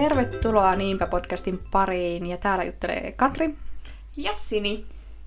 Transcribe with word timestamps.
Tervetuloa 0.00 0.76
Niinpä 0.76 1.06
podcastin 1.06 1.60
pariin 1.70 2.26
ja 2.26 2.36
täällä 2.36 2.64
juttelee 2.64 3.12
Katri. 3.12 3.54
Ja 4.16 4.34
Sini. 4.34 4.84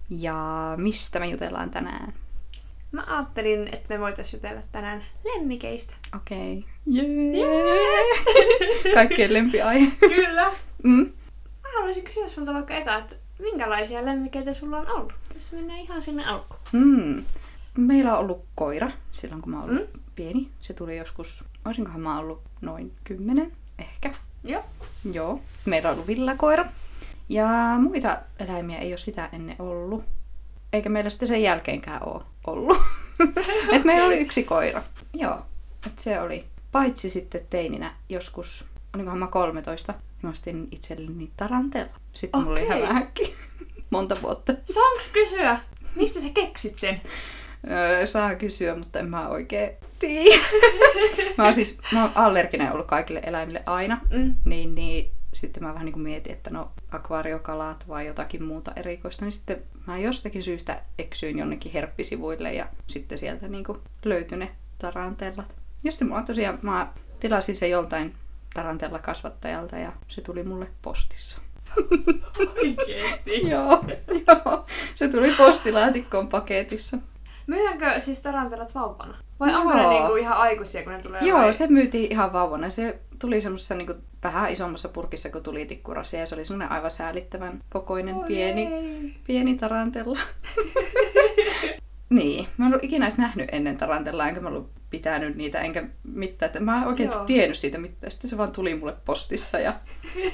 Ja 0.09 0.35
mistä 0.77 1.19
me 1.19 1.27
jutellaan 1.27 1.69
tänään? 1.69 2.13
Mä 2.91 3.03
ajattelin, 3.07 3.67
että 3.67 3.93
me 3.93 3.99
voitais 3.99 4.33
jutella 4.33 4.61
tänään 4.71 5.01
lemmikeistä. 5.23 5.95
Okei. 6.15 6.57
Okay. 6.57 7.05
Yeah. 7.05 8.93
Kaikkien 8.93 9.33
lempiaihe. 9.33 9.91
Kyllä. 9.99 10.51
Mm. 10.83 11.09
Mä 11.63 11.69
haluaisin 11.75 12.03
kysyä 12.03 12.29
sulta 12.29 12.53
vaikka 12.53 12.75
eka, 12.75 12.97
että 12.97 13.15
minkälaisia 13.39 14.05
lemmikeitä 14.05 14.53
sulla 14.53 14.77
on 14.77 14.89
ollut? 14.91 15.13
Jos 15.33 15.51
mennään 15.51 15.79
ihan 15.79 16.01
sinne 16.01 16.25
alkuun. 16.25 16.61
Mm. 16.71 17.23
Meillä 17.77 18.13
on 18.13 18.19
ollut 18.19 18.45
koira 18.55 18.91
silloin, 19.11 19.41
kun 19.41 19.51
mä 19.51 19.61
oon 19.61 19.69
ollut 19.69 19.93
Mm. 19.93 19.99
pieni. 20.15 20.49
Se 20.61 20.73
tuli 20.73 20.97
joskus, 20.97 21.43
olisinkohan 21.65 22.01
mä 22.01 22.19
ollut 22.19 22.41
noin 22.61 22.91
kymmenen, 23.03 23.51
ehkä. 23.79 24.13
Joo. 24.43 24.63
Joo. 25.11 25.41
Meillä 25.65 25.89
on 25.89 25.93
ollut 25.93 26.07
villakoira. 26.07 26.65
Ja 27.29 27.47
muita 27.79 28.17
eläimiä 28.39 28.77
ei 28.77 28.91
ole 28.91 28.97
sitä 28.97 29.29
ennen 29.33 29.55
ollut. 29.59 30.03
Eikä 30.73 30.89
meillä 30.89 31.09
sitten 31.09 31.27
sen 31.27 31.43
jälkeenkään 31.43 32.07
ole 32.07 32.23
ollut. 32.47 32.77
Et 33.73 33.83
meillä 33.83 34.05
oli 34.05 34.19
yksi 34.19 34.43
koira. 34.43 34.81
Joo. 35.13 35.45
Et 35.87 35.99
se 35.99 36.19
oli. 36.19 36.45
Paitsi 36.71 37.09
sitten 37.09 37.41
teininä 37.49 37.95
joskus, 38.09 38.65
olinkohan 38.93 39.19
mä 39.19 39.27
13, 39.27 39.93
mä 40.21 40.29
ostin 40.29 40.67
itselleni 40.71 41.31
tarantella. 41.37 41.93
Sitten 42.13 42.41
mulla 42.41 42.59
oli 42.59 42.65
ihan 42.65 42.93
häkki. 42.93 43.35
Monta 43.91 44.17
vuotta. 44.21 44.53
Saanko 44.53 45.03
kysyä, 45.13 45.59
mistä 45.95 46.19
sä 46.19 46.29
keksit 46.33 46.75
sen? 46.75 47.01
Öö, 47.69 48.07
saa 48.07 48.35
kysyä, 48.35 48.75
mutta 48.75 48.99
en 48.99 49.09
mä 49.09 49.27
oikein 49.27 49.71
tiedä. 50.07 50.43
mä 51.37 51.43
oon 51.43 51.53
siis 51.53 51.77
mä 51.93 52.01
oon 52.01 52.11
allerginen 52.15 52.71
ollut 52.71 52.87
kaikille 52.87 53.21
eläimille 53.23 53.63
aina. 53.65 53.99
Mm. 54.09 54.35
Niin, 54.45 54.75
niin 54.75 55.11
sitten 55.33 55.63
mä 55.63 55.73
vähän 55.73 55.85
niin 55.85 55.93
kuin 55.93 56.03
mietin, 56.03 56.33
että 56.33 56.49
no 56.49 56.71
akvaariokalat 56.91 57.87
vai 57.87 58.07
jotakin 58.07 58.43
muuta 58.43 58.71
erikoista. 58.75 59.25
Niin 59.25 59.31
sitten 59.31 59.63
mä 59.87 59.97
jostakin 59.97 60.43
syystä 60.43 60.81
eksyin 60.99 61.39
jonnekin 61.39 61.71
herppisivuille 61.71 62.53
ja 62.53 62.67
sitten 62.87 63.17
sieltä 63.17 63.47
niin 63.47 63.63
kuin 63.63 63.79
löytyi 64.05 64.37
ne 64.37 64.51
tarantellat. 64.77 65.55
Ja 65.83 65.91
sitten 65.91 66.07
mulla 66.07 66.21
tosiaan, 66.21 66.59
mä 66.61 66.93
tilasin 67.19 67.55
se 67.55 67.67
joltain 67.67 68.13
tarantella 68.53 68.99
kasvattajalta 68.99 69.77
ja 69.77 69.91
se 70.07 70.21
tuli 70.21 70.43
mulle 70.43 70.67
postissa. 70.81 71.41
Oikeesti. 72.57 73.41
joo, 73.49 73.85
joo. 74.27 74.65
Se 74.95 75.07
tuli 75.07 75.33
postilaatikkoon 75.37 76.27
paketissa. 76.27 76.97
Myyhänkö 77.47 77.99
siis 77.99 78.21
tarantelat 78.21 78.75
vauvana? 78.75 79.17
Vai 79.39 79.51
Joo. 79.51 79.59
onko 79.61 79.73
ne 79.73 79.89
niinku 79.89 80.15
ihan 80.15 80.37
aikuisia, 80.37 80.83
kun 80.83 80.91
ne 80.93 80.99
tulee 80.99 81.21
Joo, 81.23 81.39
vai? 81.39 81.53
se 81.53 81.67
myytiin 81.67 82.11
ihan 82.11 82.33
vauvana. 82.33 82.69
Se 82.69 82.99
tuli 83.19 83.41
semmoisessa 83.41 83.75
niin 83.75 83.95
vähän 84.23 84.51
isommassa 84.51 84.89
purkissa 84.89 85.29
kuin 85.29 85.43
tulitikkurasi 85.43 86.17
ja 86.17 86.25
se 86.25 86.35
oli 86.35 86.45
semmoinen 86.45 86.71
aivan 86.71 86.91
säälittävän 86.91 87.61
kokoinen 87.69 88.15
Oi 88.15 88.27
pieni, 88.27 88.65
ei. 88.65 89.15
pieni 89.27 89.55
tarantella. 89.57 90.19
niin, 92.09 92.47
mä 92.57 92.65
en 92.65 92.71
ollut 92.71 92.83
ikinä 92.83 93.05
edes 93.05 93.17
nähnyt 93.17 93.49
ennen 93.51 93.77
tarantellaa, 93.77 94.27
enkä 94.27 94.41
mä 94.41 94.49
ollut 94.49 94.71
pitänyt 94.89 95.35
niitä, 95.35 95.59
enkä 95.59 95.87
mitään. 96.03 96.47
Että 96.47 96.59
mä 96.59 96.81
en 96.81 96.87
oikein 96.87 97.09
Joo. 97.11 97.25
tiennyt 97.25 97.57
siitä 97.57 97.77
mitään. 97.77 98.11
Sitten 98.11 98.29
se 98.29 98.37
vaan 98.37 98.51
tuli 98.51 98.77
mulle 98.77 98.95
postissa 99.05 99.59
ja 99.59 99.73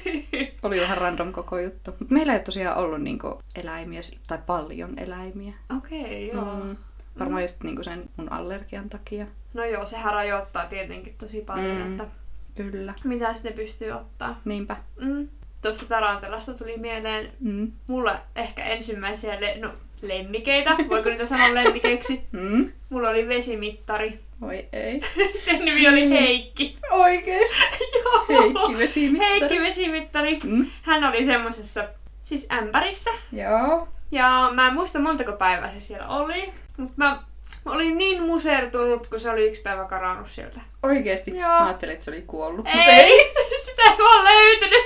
oli 0.63 0.79
vähän 0.81 0.97
random 0.97 1.31
koko 1.31 1.59
juttu. 1.59 1.91
Mut 1.99 2.09
meillä 2.09 2.33
ei 2.33 2.39
tosiaan 2.39 2.77
ollut 2.77 3.01
niinku 3.01 3.41
eläimiä, 3.55 4.01
tai 4.27 4.37
paljon 4.45 4.99
eläimiä. 4.99 5.53
Okei, 5.77 6.31
joo. 6.33 6.63
Mm. 6.63 6.75
Varmaan 7.19 7.41
just 7.41 7.63
niinku 7.63 7.83
sen 7.83 8.09
mun 8.17 8.31
allergian 8.31 8.89
takia. 8.89 9.25
No 9.53 9.65
joo, 9.65 9.85
sehän 9.85 10.13
rajoittaa 10.13 10.65
tietenkin 10.65 11.13
tosi 11.19 11.41
paljon, 11.41 11.77
Mm. 11.77 11.91
että 11.91 12.07
Kyllä. 12.55 12.93
mitä 13.03 13.33
sitten 13.33 13.53
pystyy 13.53 13.91
ottaa. 13.91 14.39
Niinpä. 14.45 14.77
Mm. 15.01 15.27
Tuosta 15.61 15.85
tarantelasta 15.85 16.53
tuli 16.53 16.77
mieleen 16.77 17.31
Mm. 17.39 17.71
mulla 17.87 18.19
ehkä 18.35 18.63
ensimmäisiä 18.63 19.41
le- 19.41 19.57
no, 19.59 19.69
lemmikeitä, 20.01 20.75
voiko 20.89 21.09
niitä 21.09 21.25
sanoa 21.25 21.53
lemmikeiksi? 21.53 22.21
Mm. 22.31 22.71
Mulla 22.89 23.09
oli 23.09 23.27
vesimittari. 23.27 24.19
Oi 24.41 24.67
ei. 24.73 25.01
Sen 25.45 25.65
nimi 25.65 25.87
oli 25.89 26.09
Heikki. 26.09 26.77
Oikeesti? 26.91 27.85
Joo. 28.03 28.25
Heikki 28.41 28.77
vesimittari. 28.77 29.29
Heikki 29.39 29.59
vesimittari. 29.61 30.39
Mm. 30.43 30.65
Hän 30.81 31.03
oli 31.03 31.25
semmosessa 31.25 31.87
siis 32.23 32.47
ämpärissä. 32.53 33.09
Joo. 33.31 33.87
Ja 34.11 34.49
mä 34.53 34.67
en 34.67 34.73
muista 34.73 34.99
montako 34.99 35.33
päivää 35.33 35.71
se 35.71 35.79
siellä 35.79 36.07
oli. 36.07 36.53
Mutta 36.79 36.93
mä, 36.97 37.23
mä 37.65 37.71
olin 37.71 37.97
niin 37.97 38.23
musertunut, 38.23 39.07
kun 39.07 39.19
se 39.19 39.29
oli 39.29 39.47
yksi 39.47 39.61
päivä 39.61 39.85
karannut 39.85 40.29
sieltä. 40.29 40.61
Oikeesti? 40.83 41.37
Joo. 41.37 41.59
Mä 41.59 41.65
ajattelin, 41.65 41.93
että 41.93 42.05
se 42.05 42.11
oli 42.11 42.23
kuollut. 42.27 42.65
mut 42.65 42.75
Ei, 42.87 43.31
sitä 43.65 43.81
ei 43.81 43.97
vaan 43.97 44.25
löytynyt. 44.25 44.83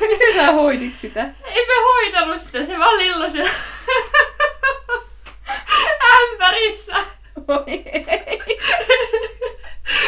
Miten 0.00 0.34
sä 0.34 0.52
hoidit 0.52 0.98
sitä? 0.98 1.20
Ei 1.44 1.66
me 1.66 1.72
hoitanut 1.82 2.40
sitä, 2.40 2.64
se 2.64 2.78
vaan 2.78 2.98
lillu 2.98 3.30
siellä 3.30 3.50
ämpärissä. 6.32 6.96
Oi 7.48 7.62
ei. 7.66 8.58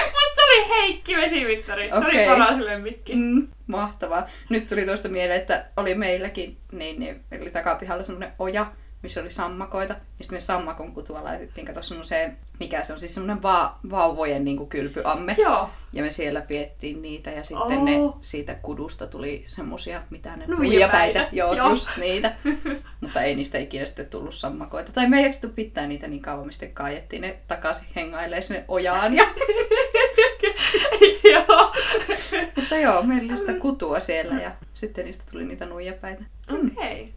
Mut 0.05 0.35
se 0.35 0.43
oli 0.45 0.69
Heikki 0.69 1.17
vesimittari. 1.17 1.89
Se 1.89 1.99
Okei. 1.99 2.29
oli 2.29 2.39
paras 2.39 2.59
lemmikki. 2.59 3.15
Mm, 3.15 3.49
mahtavaa. 3.67 4.27
Nyt 4.49 4.67
tuli 4.67 4.87
tuosta 4.87 5.09
mieleen, 5.09 5.41
että 5.41 5.65
oli 5.77 5.95
meilläkin, 5.95 6.57
niin, 6.73 7.01
niin 7.01 7.25
oli 7.41 7.51
takapihalla 7.51 8.03
semmoinen 8.03 8.33
oja, 8.39 8.73
missä 9.03 9.21
oli 9.21 9.31
sammakoita. 9.31 9.93
Ja 9.93 10.01
sitten 10.25 10.37
me 10.37 10.41
sammakon 10.41 10.93
kutua 10.93 11.25
laitettiin, 11.25 11.67
kato 11.67 11.83
semmoiseen, 11.83 12.37
mikä 12.61 12.83
se 12.83 12.93
on, 12.93 13.01
siis 13.01 13.15
semmoinen 13.15 13.43
va- 13.43 13.79
vauvojen 13.91 14.45
niin 14.45 14.57
kuin 14.57 14.69
kylpyamme. 14.69 15.35
Joo. 15.39 15.71
Ja 15.93 16.03
me 16.03 16.11
siellä 16.11 16.41
piettiin 16.41 17.03
niitä 17.03 17.31
ja 17.31 17.45
sitten 17.45 17.79
Oh. 17.79 17.85
ne 17.85 17.93
siitä 18.21 18.55
kudusta 18.55 19.07
tuli 19.07 19.45
semmosia, 19.49 20.03
mitä 20.11 20.37
ne 20.37 20.45
Nuijapäitä. 20.47 21.29
Joo, 21.33 21.53
Joo. 21.55 21.69
just 21.69 21.97
niitä. 21.97 22.33
Mutta 23.01 23.23
ei 23.23 23.35
niistä 23.35 23.59
ikinä 23.59 23.87
sitten 23.87 24.07
tullut 24.07 24.35
sammakoita. 24.35 24.93
Tai 24.93 25.09
me 25.09 25.19
ei 25.19 25.25
jaksettu 25.25 25.49
pitää 25.49 25.87
niitä 25.87 26.09
niin 26.09 26.23
kauan, 26.23 26.47
me 26.47 26.53
sitten 26.53 26.73
kaiettiin 26.75 27.23
ne 27.23 27.39
takaisin 27.49 27.87
hengailemaan 27.97 28.43
sinne 28.43 28.65
ojaan. 28.69 29.15
Ja... 29.15 29.25
Joo. 31.33 31.73
Mutta 32.57 32.77
joo, 32.77 33.03
meillä 33.03 33.31
oli 33.31 33.39
sitä 33.39 33.53
kutua 33.53 34.01
siellä 34.01 34.35
ja 34.35 34.51
sitten 34.75 35.05
niistä 35.05 35.25
tuli 35.31 35.45
niitä 35.45 35.67
nuijapäitä. 35.67 36.25
Okei. 36.53 37.13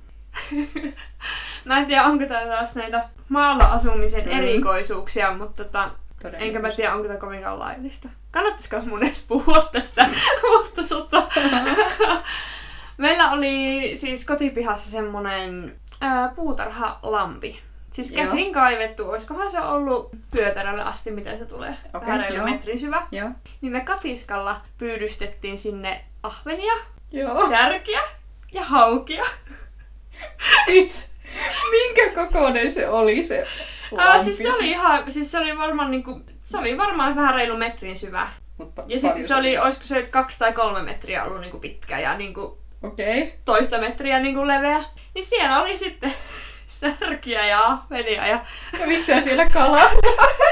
Mä 1.65 1.77
en 1.77 1.85
tiedä, 1.85 2.03
onko 2.03 2.25
tää 2.25 2.47
taas 2.47 2.75
näitä 2.75 3.09
maalla 3.29 3.63
asumisen 3.63 4.25
Mm. 4.25 4.31
erikoisuuksia, 4.31 5.33
mutta 5.37 5.63
tota, 5.63 5.89
enkä 6.33 6.59
mä 6.59 6.71
tiedä, 6.71 6.93
onko 6.95 7.07
tää 7.07 7.17
kovinkaan 7.17 7.59
laillista. 7.59 8.09
Kannattaisiko 8.31 8.77
mun 8.89 9.03
edes 9.03 9.23
puhua 9.27 9.61
tästä? 9.71 10.05
mutta 10.57 10.81
tota, 10.89 11.23
meillä 12.97 13.31
oli 13.31 13.91
siis 13.95 14.25
kotipihassa 14.25 14.91
semmonen 14.91 15.75
ää, 16.01 16.31
puutarhalampi. 16.35 17.59
Siis 17.91 18.11
Joo. 18.11 18.25
käsin 18.25 18.53
kaivettu, 18.53 19.09
olisikohan 19.09 19.49
se 19.51 19.59
ollut 19.59 20.09
pyötärälle 20.31 20.83
asti, 20.83 21.11
miten 21.11 21.37
se 21.37 21.45
tulee. 21.45 21.77
Okei, 21.93 22.07
Vähän 22.07 22.19
reilu 22.19 22.35
joo. 22.35 22.45
metrin 22.45 22.79
syvä. 22.79 23.07
Joo. 23.11 23.29
Niin 23.61 23.71
me 23.71 23.81
katiskalla 23.81 24.61
pyydystettiin 24.77 25.57
sinne 25.57 26.05
ahvenia, 26.23 26.73
Joo. 27.11 27.47
särkiä 27.49 28.01
ja 28.53 28.63
haukia. 28.63 29.23
Siis, 30.65 31.12
minkä 31.71 32.09
kokoinen 32.15 32.71
se 32.73 32.89
oli 32.89 33.23
se 33.23 33.45
Ää, 33.97 34.19
siis 34.19 34.37
se 34.37 34.53
oli 34.53 34.69
ihan, 34.69 35.11
siis 35.11 35.31
se 35.31 35.37
oli 35.39 35.57
varmaan 35.57 35.91
niinku, 35.91 36.21
se 36.43 36.57
oli 36.57 36.77
varmaan 36.77 37.15
vähän 37.15 37.35
reilu 37.35 37.57
metrin 37.57 37.95
syvä. 37.97 38.27
Mut 38.57 38.73
pa- 38.79 38.83
Ja 38.87 38.99
sitten 38.99 39.27
se 39.27 39.35
oli, 39.35 39.57
olisiko 39.57 39.83
se 39.85 40.01
kaksi 40.03 40.39
tai 40.39 40.53
kolme 40.53 40.81
metriä 40.81 41.23
ollut 41.23 41.41
niinku 41.41 41.59
pitkä 41.59 41.99
ja 41.99 42.17
niinku. 42.17 42.57
Okay. 42.83 43.31
toista 43.45 43.77
metriä 43.77 44.19
niinku 44.19 44.47
leveä. 44.47 44.83
Niin 45.15 45.25
siellä 45.25 45.61
oli 45.61 45.77
sitten 45.77 46.13
särkiä 46.99 47.45
ja 47.45 47.65
ahvenia 47.65 48.27
ja 48.27 48.45
Ja 48.79 48.87
miksi 48.87 49.21
siellä 49.21 49.49
kalaa? 49.49 49.89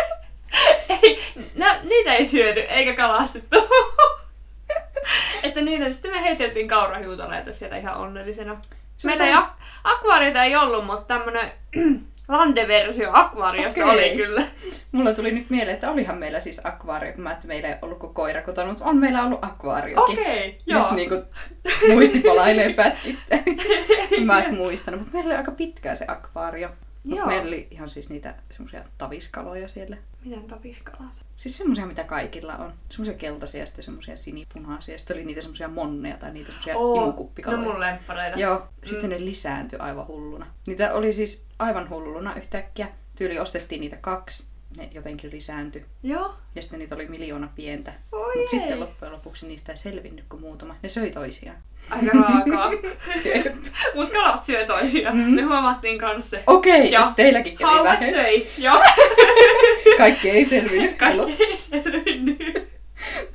ei, 1.03 1.23
nä, 1.55 1.79
niitä 1.83 2.13
ei 2.13 2.25
syöty 2.25 2.59
eikä 2.59 2.93
kalastettu. 2.93 3.57
että 5.43 5.61
niitä 5.61 5.91
sitten 5.91 6.11
me 6.11 6.23
heiteltiin 6.23 6.67
kaurahiutaleita 6.67 7.53
siellä 7.53 7.77
ihan 7.77 7.97
onnellisena. 7.97 8.61
Meillä 9.05 9.25
ei 9.25 9.33
ak- 9.33 9.63
akvaariota 9.83 10.43
ei 10.43 10.55
ollut, 10.55 10.85
mutta 10.85 11.05
tämmönen 11.05 11.51
landeversio 12.27 13.09
akvaariosta 13.13 13.85
Okei. 13.85 13.93
oli 13.93 14.15
kyllä. 14.15 14.43
Mulla 14.91 15.13
tuli 15.13 15.31
nyt 15.31 15.49
mieleen, 15.49 15.73
että 15.73 15.91
olihan 15.91 16.17
meillä 16.17 16.39
siis 16.39 16.61
akvaario, 16.63 17.13
kun 17.13 17.23
mä 17.23 17.31
että 17.31 17.47
meillä 17.47 17.69
ei 17.69 17.75
ollut 17.81 17.99
kuin 17.99 18.13
koira 18.13 18.41
kotona, 18.41 18.67
mutta 18.69 18.85
on 18.85 18.97
meillä 18.97 19.23
ollut 19.23 19.39
akvaariokin. 19.41 20.19
Okei, 20.19 20.59
joo. 20.65 20.83
Nyt 20.83 20.95
niinku 20.95 21.15
muisti 21.93 22.19
palailee 22.19 22.73
pätkittäin. 22.73 23.43
mä 24.25 24.37
ois 24.37 24.51
muistanut, 24.51 24.99
mutta 24.99 25.13
meillä 25.13 25.29
oli 25.29 25.37
aika 25.37 25.51
pitkää 25.51 25.95
se 25.95 26.05
akvaario. 26.07 26.69
Joo. 27.05 27.27
meillä 27.27 27.47
oli 27.47 27.67
ihan 27.71 27.89
siis 27.89 28.09
niitä 28.09 28.35
semmoisia 28.51 28.83
taviskaloja 28.97 29.67
siellä. 29.67 29.97
Miten 30.25 30.43
tapiskalat? 30.43 31.25
Siis 31.37 31.57
semmoisia, 31.57 31.85
mitä 31.85 32.03
kaikilla 32.03 32.55
on. 32.57 32.73
Semmoisia 32.89 33.13
keltaisia 33.13 33.59
ja 33.59 33.65
sitten 33.65 33.83
semmoisia 33.85 34.17
sinipunaisia. 34.17 34.97
Sitten 34.97 35.17
oli 35.17 35.25
niitä 35.25 35.41
semmoisia 35.41 35.67
monneja 35.67 36.17
tai 36.17 36.31
niitä 36.33 36.47
semmoisia 36.47 36.77
Oo, 36.77 36.95
no 36.95 37.03
imukuppikaloja. 37.03 37.61
mun 37.61 37.79
lemppareita. 37.79 38.39
Joo, 38.39 38.67
sitten 38.83 39.09
ne 39.09 39.25
lisääntyi 39.25 39.79
aivan 39.79 40.07
hulluna. 40.07 40.47
Niitä 40.67 40.93
oli 40.93 41.13
siis 41.13 41.45
aivan 41.59 41.89
hulluna 41.89 42.35
yhtäkkiä. 42.35 42.87
Tyyli 43.15 43.39
ostettiin 43.39 43.81
niitä 43.81 43.97
kaksi. 44.01 44.49
ne 44.77 44.89
jotenkin 44.93 45.31
lisääntyi. 45.31 45.85
Joo. 46.03 46.35
Ja 46.55 46.61
sitten 46.61 46.79
niitä 46.79 46.95
oli 46.95 47.07
miljoona 47.07 47.49
pientä. 47.55 47.93
Oi 48.11 48.35
Mutta 48.35 48.49
sitten 48.51 48.79
loppujen 48.79 49.11
lopuksi 49.13 49.47
niistä 49.47 49.71
ei 49.71 49.77
selvinnyt 49.77 50.25
kuin 50.29 50.41
muutama. 50.41 50.75
Ne 50.83 50.89
söi 50.89 51.11
toisiaan. 51.11 51.57
Aika 51.89 52.11
raakaa. 52.17 52.71
Mut 53.95 54.09
kalat 54.09 54.43
syö 54.43 54.65
toisiaan. 54.65 55.17
Mhm. 55.17 55.29
Me 55.31 55.41
huomattiin 55.41 55.97
kans 55.97 56.29
se. 56.29 56.43
Okei, 56.47 56.97
okay, 56.97 57.13
teilläkin 57.15 57.57
kävi 57.57 57.71
Haukat 57.71 57.99
vähän. 57.99 58.09
söi. 58.13 58.47
Joo. 58.57 58.81
Kaikki 59.97 60.29
ei 60.29 60.45
selvinnyt. 60.45 60.97
Kaikki 61.03 61.43
ei 61.43 61.57
selvinnyt. 61.57 62.67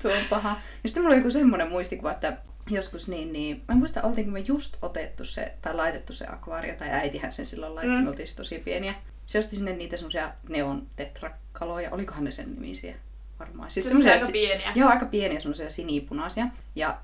Tuo 0.02 0.10
on 0.10 0.18
paha. 0.30 0.48
Ja 0.82 0.88
sitten 0.88 1.02
mulla 1.02 1.14
oli 1.14 1.20
joku 1.20 1.30
semmoinen 1.30 1.68
muistikuva, 1.68 2.10
että 2.12 2.36
joskus 2.70 3.08
niin, 3.08 3.32
niin 3.32 3.56
mä 3.56 3.72
en 3.72 3.78
muista, 3.78 4.02
oltiinko 4.02 4.32
me 4.32 4.40
just 4.40 4.76
otettu 4.82 5.24
se, 5.24 5.52
tai 5.62 5.74
laitettu 5.74 6.12
se 6.12 6.26
akvaario, 6.32 6.74
tai 6.74 6.88
äitihän 6.90 7.32
sen 7.32 7.46
silloin 7.46 7.74
laitti, 7.74 7.90
Mm. 7.92 7.98
mm. 7.98 8.02
me 8.04 8.08
oltiin 8.10 8.28
tosi 8.36 8.58
pieniä. 8.58 8.94
Se 9.26 9.38
osti 9.38 9.56
sinne 9.56 9.72
niitä 9.72 9.96
semmoisia 9.96 10.30
neon 10.48 10.86
tetrakaloja, 10.96 11.90
olikohan 11.90 12.24
ne 12.24 12.30
sen 12.30 12.54
nimisiä? 12.54 12.94
Varmaan. 13.38 13.70
Siis 13.70 13.84
Semmoisia 13.86 14.12
aika 14.12 14.26
si- 14.26 14.32
pieniä. 14.32 14.72
Joo, 14.74 14.88
aika 14.90 15.06
pieniä, 15.06 15.40
semmoisia 15.40 15.70
sinipunaisia. 15.70 16.46
Ja 16.76 16.96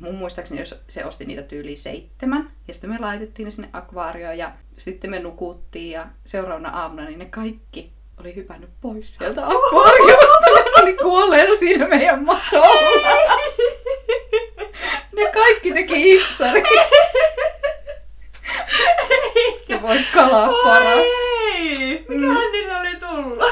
mun 0.00 0.14
muistaakseni 0.14 0.60
jos 0.60 0.74
se 0.88 1.04
osti 1.04 1.24
niitä 1.24 1.42
tyyliin 1.42 1.78
seitsemän. 1.78 2.50
Ja 2.68 2.74
sitten 2.74 2.90
me 2.90 2.98
laitettiin 2.98 3.44
ne 3.44 3.50
sinne 3.50 3.68
akvaarioon 3.72 4.38
ja 4.38 4.52
sitten 4.76 5.10
me 5.10 5.18
nukuttiin 5.18 5.90
ja 5.90 6.06
seuraavana 6.24 6.70
aamuna 6.70 7.04
niin 7.04 7.18
ne 7.18 7.26
kaikki 7.26 7.92
oli 8.20 8.34
hypännyt 8.34 8.70
pois 8.80 9.14
sieltä 9.14 9.40
akvaariolta. 9.46 10.46
Ne 10.54 10.82
oli 10.82 10.96
kuolleena 10.96 11.56
siinä 11.56 11.88
meidän 11.88 12.24
matolla. 12.24 13.00
Ne 15.12 15.30
kaikki 15.34 15.72
teki 15.72 16.14
itsari. 16.14 16.62
Ja 19.68 19.82
voi 19.82 19.98
kalaa 20.14 20.52
parat. 20.64 21.04
Mikähän 22.08 22.52
niillä 22.52 22.80
oli 22.80 22.96
tullut? 22.96 23.42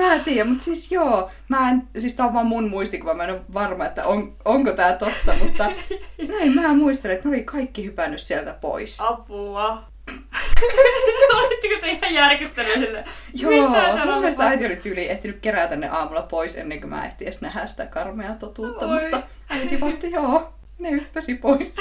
En 0.00 0.18
mä 0.18 0.24
tiedä, 0.24 0.44
mutta 0.44 0.64
siis 0.64 0.92
joo, 0.92 1.30
mä 1.48 1.70
en, 1.70 1.82
siis 1.98 2.14
tää 2.14 2.26
on 2.26 2.34
vaan 2.34 2.46
mun 2.46 2.70
muistikuva, 2.70 3.14
mä 3.14 3.24
en 3.24 3.30
ole 3.30 3.40
varma, 3.54 3.86
että 3.86 4.06
on, 4.06 4.32
onko 4.44 4.72
tää 4.72 4.92
totta, 4.92 5.32
mutta 5.42 5.64
näin 6.38 6.54
mä 6.54 6.74
muistelen, 6.74 7.16
että 7.16 7.28
ne 7.28 7.34
oli 7.34 7.44
kaikki 7.44 7.84
hypännyt 7.84 8.20
sieltä 8.20 8.52
pois. 8.52 9.00
Apua. 9.00 9.82
Olitteko 11.34 11.74
te 11.80 11.88
ihan 11.88 12.14
järkyttänyt 12.14 12.72
sille? 12.72 13.04
Joo, 13.34 13.70
mun 14.06 14.20
mielestä 14.20 14.46
äiti 14.46 14.66
oli 14.66 14.76
tyyli 14.76 15.10
ehtinyt 15.10 15.40
kerätä 15.40 15.76
ne 15.76 15.88
aamulla 15.88 16.22
pois 16.22 16.56
ennen 16.56 16.80
kuin 16.80 16.90
mä 16.90 17.06
ehtin 17.06 17.26
edes 17.26 17.40
nähdä 17.40 17.66
sitä 17.66 17.86
karmea 17.86 18.34
totuutta, 18.34 18.86
Oi. 18.86 19.02
mutta 19.02 19.22
äiti 19.50 19.80
vaan, 19.80 19.92
että 19.92 20.06
joo, 20.06 20.52
ne 20.78 20.90
hyppäsi 20.90 21.34
pois. 21.34 21.74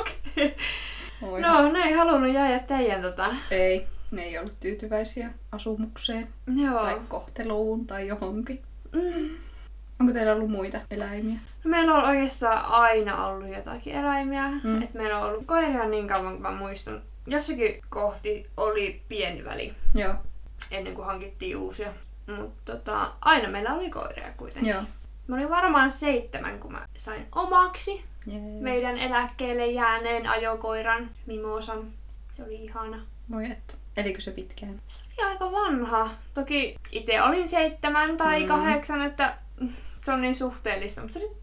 Okei. 0.00 0.56
Oi. 1.22 1.40
No, 1.40 1.72
ne 1.72 1.78
ei 1.78 1.92
halunnut 1.92 2.32
jäädä 2.32 2.58
teidän 2.58 3.02
tota. 3.02 3.26
Ei, 3.50 3.86
ne 4.10 4.22
ei 4.22 4.38
ollut 4.38 4.60
tyytyväisiä 4.60 5.30
asumukseen 5.52 6.28
Joo. 6.56 6.82
tai 6.82 7.00
kohteluun 7.08 7.86
tai 7.86 8.06
johonkin. 8.06 8.62
Mm. 8.92 9.30
Onko 10.00 10.12
teillä 10.12 10.32
ollut 10.32 10.50
muita 10.50 10.78
eläimiä? 10.90 11.38
No, 11.64 11.70
Meillä 11.70 11.94
on 11.94 12.04
oikeastaan 12.04 12.64
aina 12.64 13.26
ollut 13.26 13.48
jotakin 13.56 13.94
eläimiä. 13.94 14.48
Mm. 14.64 14.82
Et 14.82 14.94
meillä 14.94 15.18
on 15.18 15.28
ollut 15.30 15.46
koiria 15.46 15.88
niin 15.88 16.08
kauan 16.08 16.32
kuin 16.32 16.42
mä 16.42 16.50
muistan. 16.50 17.02
Jossakin 17.26 17.82
kohti 17.88 18.46
oli 18.56 19.02
pieni 19.08 19.44
väli 19.44 19.72
Joo. 19.94 20.14
ennen 20.70 20.94
kuin 20.94 21.06
hankittiin 21.06 21.56
uusia. 21.56 21.92
Mutta 22.36 22.72
tota, 22.72 23.12
aina 23.20 23.48
meillä 23.48 23.74
oli 23.74 23.90
koiria 23.90 24.32
kuitenkin. 24.36 24.72
Joo. 24.72 24.82
Mä 25.26 25.36
olin 25.36 25.50
varmaan 25.50 25.90
seitsemän, 25.90 26.58
kun 26.58 26.72
mä 26.72 26.88
sain 26.96 27.26
omaksi 27.34 28.04
Jee. 28.26 28.40
meidän 28.60 28.98
eläkkeelle 28.98 29.66
jääneen 29.66 30.28
ajokoiran 30.28 31.10
Mimosan. 31.26 31.92
Se 32.34 32.42
oli 32.42 32.54
ihana. 32.54 32.98
Voi 33.30 33.44
että. 33.50 33.74
Elikö 33.96 34.20
se 34.20 34.30
pitkään? 34.30 34.80
Se 34.86 35.00
oli 35.18 35.28
aika 35.30 35.52
vanha. 35.52 36.10
Toki 36.34 36.76
itse 36.92 37.22
olin 37.22 37.48
seitsemän 37.48 38.16
tai 38.16 38.40
Mm. 38.40 38.46
kahdeksan, 38.46 39.02
että 39.02 39.36
se 40.04 40.12
on 40.12 40.20
niin 40.20 40.34
suhteellista. 40.34 41.00
Mutta 41.00 41.18
se 41.18 41.26
oli, 41.26 41.36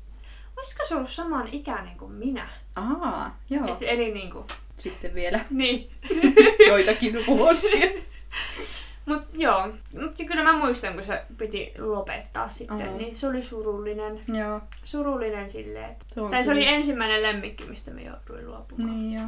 olisiko 0.58 0.86
se 0.86 0.96
ollut 0.96 1.10
saman 1.10 1.48
ikäinen 1.52 1.98
kuin 1.98 2.12
minä? 2.12 2.48
Aa, 2.76 3.38
joo. 3.50 3.68
Et, 3.68 3.78
eli 3.82 4.12
niinku, 4.12 4.46
Sitten 4.78 5.14
vielä 5.14 5.40
niin. 5.50 5.92
joitakin 6.70 7.26
vuosia. 7.28 7.88
Mut 9.06 9.22
joo, 9.38 9.68
mutta 10.02 10.24
kyllä 10.28 10.44
mä 10.44 10.58
muistan, 10.58 10.94
kun 10.94 11.04
se 11.04 11.26
piti 11.38 11.74
lopettaa 11.80 12.50
sitten, 12.50 12.88
Mm. 12.92 12.98
niin 12.98 13.16
se 13.16 13.28
oli 13.28 13.42
surullinen. 13.42 14.20
joo. 14.28 14.62
Surullinen 14.84 15.50
silleen, 15.50 15.92
että... 15.92 16.06
Tai 16.32 16.44
se 16.44 16.52
oli 16.52 16.60
kyllä- 16.60 16.72
ensimmäinen 16.76 17.24
lemmikki, 17.24 17.66
mistä 17.66 17.92
me 17.92 18.02
jouduin 18.04 18.48
luopumaan. 18.48 18.90
Niin 19.02 19.14
joo. 19.14 19.28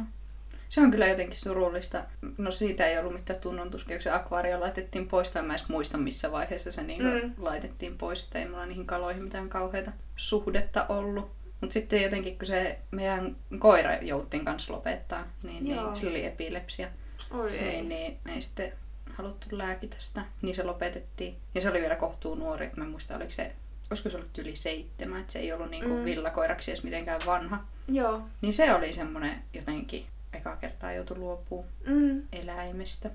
Se 0.68 0.80
on 0.80 0.90
kyllä 0.90 1.06
jotenkin 1.06 1.36
surullista. 1.36 2.04
No 2.38 2.50
siitä 2.50 2.86
ei 2.86 2.98
ollut 2.98 3.12
mitään 3.12 3.40
tunnontuskia, 3.40 3.96
kun 3.96 4.02
se 4.02 4.10
akvaario 4.10 4.60
laitettiin 4.60 5.08
pois, 5.08 5.30
tai 5.30 5.42
mä 5.42 5.46
en 5.52 5.58
edes 5.58 5.68
muista 5.68 5.98
missä 5.98 6.32
vaiheessa 6.32 6.72
se 6.72 6.82
niin 6.82 7.02
Mm. 7.02 7.32
laitettiin 7.38 7.98
pois, 7.98 8.24
että 8.24 8.38
ei 8.38 8.48
mulla 8.48 8.66
niihin 8.66 8.86
kaloihin 8.86 9.22
mitään 9.24 9.48
kauheita 9.48 9.92
suhdetta 10.16 10.86
ollut. 10.88 11.30
Mutta 11.60 11.72
sitten 11.74 12.02
jotenkin, 12.02 12.38
kun 12.38 12.46
se 12.46 12.78
meidän 12.90 13.36
koira 13.58 13.94
jouttiin 13.94 14.44
kanssa 14.44 14.72
lopettaa, 14.72 15.26
niin, 15.42 15.66
Joo. 15.66 15.84
niin 15.86 15.96
sillä 15.96 16.10
oli 16.10 16.24
epilepsia. 16.24 16.88
Oi 17.30 17.58
ei. 17.58 17.72
Niin, 17.72 17.88
niin 17.88 18.18
ei 18.34 18.40
sitten 18.42 18.72
haluttu 19.12 19.46
lääkitä 19.52 19.96
sitä, 19.98 20.22
niin 20.42 20.54
se 20.54 20.62
lopetettiin. 20.62 21.36
Ja 21.54 21.60
se 21.60 21.70
oli 21.70 21.80
vielä 21.80 21.96
kohtuu 21.96 22.34
nuori, 22.34 22.66
että 22.66 22.76
mä 22.78 22.84
en 22.84 22.90
muista, 22.90 23.16
oliko 23.16 23.30
se, 23.30 23.52
olisiko 23.90 24.10
se 24.10 24.16
ollut 24.16 24.38
yli 24.38 24.56
seitsemän, 24.56 25.20
että 25.20 25.32
se 25.32 25.38
ei 25.38 25.52
ollut 25.52 25.70
niinku 25.70 25.94
Mm. 25.94 26.04
villakoiraksi 26.04 26.70
edes 26.70 26.82
mitenkään 26.84 27.20
vanha. 27.26 27.64
Joo. 27.88 28.22
Niin 28.40 28.52
se 28.52 28.74
oli 28.74 28.92
semmonen 28.92 29.42
jotenkin 29.54 30.06
eka 30.32 30.56
kertaa 30.56 30.92
joutui 30.92 31.18
luopumaan 31.18 31.68
Mm. 31.86 32.22
eläimestä. 32.32 33.10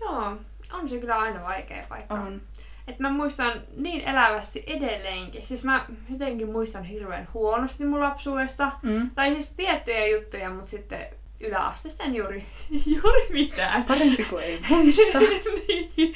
Joo. 0.00 0.36
On 0.72 0.88
se 0.88 0.98
kyllä 0.98 1.18
aina 1.18 1.42
vaikea 1.42 1.86
paikka. 1.88 2.14
On. 2.14 2.42
Et 2.88 2.98
mä 2.98 3.10
muistan 3.10 3.62
niin 3.76 4.00
elävästi 4.00 4.64
edelleenkin. 4.66 5.44
Siis 5.46 5.64
mä 5.64 5.86
jotenkin 6.10 6.52
muistan 6.52 6.84
hirveän 6.84 7.28
huonosti 7.34 7.84
mun 7.84 8.00
lapsuudesta. 8.00 8.72
Mm. 8.82 9.10
Tai 9.10 9.32
siis 9.32 9.48
tiettyjä 9.48 10.06
juttuja, 10.06 10.50
mutta 10.50 10.70
sitten 10.70 11.06
yläasteesta 11.40 12.02
en 12.04 12.14
juuri, 12.14 12.46
juuri 13.02 13.26
mitään. 13.30 13.84
Parempi 13.84 14.24
kuin 14.24 14.44
ei 14.44 14.60
muista. 14.68 15.18
niin. 15.68 16.14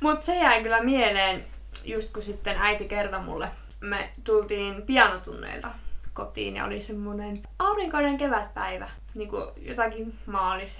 Mutta 0.00 0.24
se 0.24 0.34
jäi 0.36 0.62
kyllä 0.62 0.82
mieleen, 0.82 1.44
just 1.84 2.12
kun 2.12 2.22
sitten 2.22 2.56
äiti 2.58 2.84
kertoi 2.84 3.22
mulle. 3.22 3.48
Me 3.80 4.10
tultiin 4.24 4.82
pianotunneilta 4.82 5.68
kotiin 6.16 6.56
ja 6.56 6.64
oli 6.64 6.80
semmonen 6.80 7.36
aurinkoinen 7.58 8.16
kevätpäivä. 8.16 8.88
Niin 9.14 9.28
kuin 9.28 9.44
jotakin 9.56 10.14
maalis, 10.26 10.78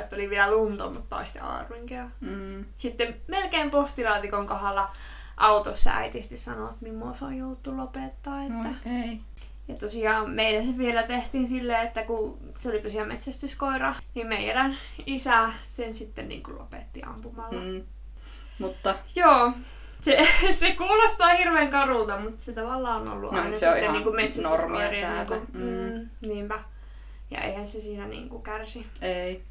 että 0.00 0.16
oli 0.16 0.30
vielä 0.30 0.50
lunta, 0.50 0.84
mutta 0.84 1.06
paiste 1.08 1.40
aurinkoa. 1.40 2.10
Mm. 2.20 2.64
Sitten 2.74 3.20
melkein 3.26 3.70
postilaatikon 3.70 4.46
kohdalla 4.46 4.92
autossa 5.36 5.90
äitisti 5.90 6.36
sanoi, 6.36 6.70
että 6.70 6.82
Mimosa 6.84 7.26
on 7.26 7.36
joutu 7.36 7.76
lopettaa. 7.76 8.42
Että... 8.42 8.68
Ei. 8.86 9.20
Ja 9.68 9.76
tosiaan 9.76 10.30
meidän 10.30 10.66
se 10.66 10.78
vielä 10.78 11.02
tehtiin 11.02 11.48
silleen, 11.48 11.86
että 11.86 12.02
kun 12.02 12.38
se 12.60 12.68
oli 12.68 12.82
tosiaan 12.82 13.08
metsästyskoira, 13.08 13.94
niin 14.14 14.26
meidän 14.26 14.76
isä 15.06 15.52
sen 15.64 15.94
sitten 15.94 16.28
niin 16.28 16.42
kuin 16.42 16.58
lopetti 16.58 17.02
ampumalla. 17.02 17.60
Mm. 17.60 17.82
Mutta 18.58 18.98
Joo, 19.16 19.52
se, 20.00 20.18
se 20.50 20.72
kuulostaa 20.72 21.28
hirveän 21.28 21.70
karulta, 21.70 22.18
mutta 22.20 22.42
se 22.42 22.52
tavallaan 22.52 23.02
on 23.02 23.08
ollut 23.08 23.32
No, 23.32 23.38
aina 23.38 23.56
se 23.56 23.68
on 23.68 23.74
sitten 23.76 23.92
niin 23.92 24.16
metsästyskoirien. 24.16 25.14
Niin 25.14 25.26
kuin, 25.26 25.40
mm. 25.52 26.08
niinpä. 26.28 26.58
Ja 27.30 27.40
eihän 27.40 27.66
se 27.66 27.80
siinä 27.80 28.06
niin 28.08 28.28
kuin 28.28 28.42
kärsi. 28.42 28.86
ei. 29.02 29.42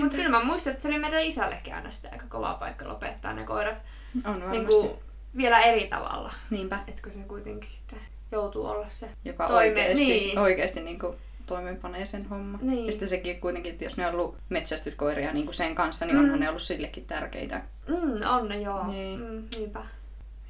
Mutta 0.00 0.16
kyllä 0.16 0.28
mä 0.28 0.44
muistan, 0.44 0.70
että 0.72 0.82
se 0.82 0.88
oli 0.88 0.98
meidän 0.98 1.20
isällekin 1.20 1.74
aina 1.74 1.90
sitten 1.90 2.12
aika 2.12 2.24
kova 2.28 2.54
paikka 2.54 2.88
lopettaa 2.88 3.32
ne 3.32 3.44
koirat 3.44 3.82
On 4.16 4.22
varmasti. 4.24 4.50
niin 4.50 4.66
kuin 4.66 4.90
vielä 5.36 5.60
eri 5.60 5.86
tavalla. 5.86 6.32
Niinpä. 6.50 6.78
Etkö 6.88 7.10
se 7.10 7.18
kuitenkin 7.18 7.68
sitten 7.70 7.98
joutuu 8.32 8.66
olla 8.66 8.88
se. 8.88 9.08
Joka 9.24 9.46
Toime- 9.46 9.56
oikeasti, 9.56 10.04
niin. 10.04 10.38
oikeasti 10.38 10.80
niin 10.80 10.98
kuin 10.98 11.16
toimeenpanee 11.46 12.06
sen 12.06 12.28
homma. 12.28 12.58
Niin. 12.62 12.86
Ja 12.86 12.92
sitten 12.92 13.08
sekin 13.08 13.40
kuitenkin, 13.40 13.72
että 13.72 13.84
jos 13.84 13.96
ne 13.96 14.06
on 14.06 14.14
ollut 14.14 14.36
metsästyskoiria 14.48 15.32
niin 15.32 15.46
kuin 15.46 15.54
sen 15.54 15.74
kanssa, 15.74 16.06
niin 16.06 16.16
Mm. 16.16 16.24
onhan 16.24 16.40
ne 16.40 16.48
ollut 16.48 16.62
sillekin 16.62 17.04
tärkeitä. 17.06 17.62
Mm, 17.88 18.28
on 18.28 18.48
ne 18.48 18.60
joo. 18.60 18.86
Niin. 18.86 19.20
Mm, 19.20 19.44
niinpä. 19.56 19.82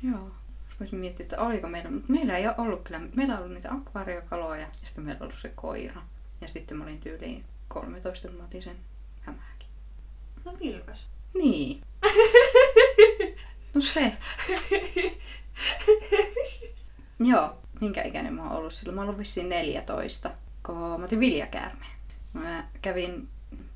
Joo. 0.02 0.30
Voisin 0.80 0.98
miettiä, 0.98 1.24
että 1.24 1.40
oliko 1.40 1.68
meillä, 1.68 1.90
mutta 1.90 2.12
meillä 2.12 2.36
ei 2.38 2.46
ole 2.46 2.54
ollut 2.58 2.82
kyllä, 2.82 3.00
meillä 3.14 3.34
on 3.34 3.38
ollut 3.40 3.54
niitä 3.54 3.72
akvaariokaloja 3.72 4.60
ja 4.60 4.66
sitten 4.82 5.04
meillä 5.04 5.18
on 5.18 5.22
ollut 5.22 5.38
se 5.40 5.52
koira. 5.54 6.02
Ja 6.40 6.48
sitten 6.48 6.76
mä 6.76 6.84
olin 6.84 7.00
tyyliin 7.00 7.44
13 7.68 8.28
matisen 8.42 8.76
hämähäkin. 9.20 9.68
No 10.44 10.52
vilkas. 10.60 11.06
Niin. 11.34 11.80
No 13.74 13.80
se. 13.80 14.12
Joo. 17.30 17.58
Minkä 17.80 18.02
ikäinen 18.02 18.34
mä 18.34 18.42
oon 18.42 18.52
ollut 18.52 18.72
silloin? 18.72 18.94
Mä 18.94 19.00
oon 19.00 19.08
ollut 19.08 19.18
vissiin 19.18 19.48
14, 19.48 20.30
kun 20.66 20.76
mä 20.76 21.04
otin 21.04 21.20
viljakäärmeen. 21.20 21.92
Mä 22.32 22.64
kävin 22.82 23.28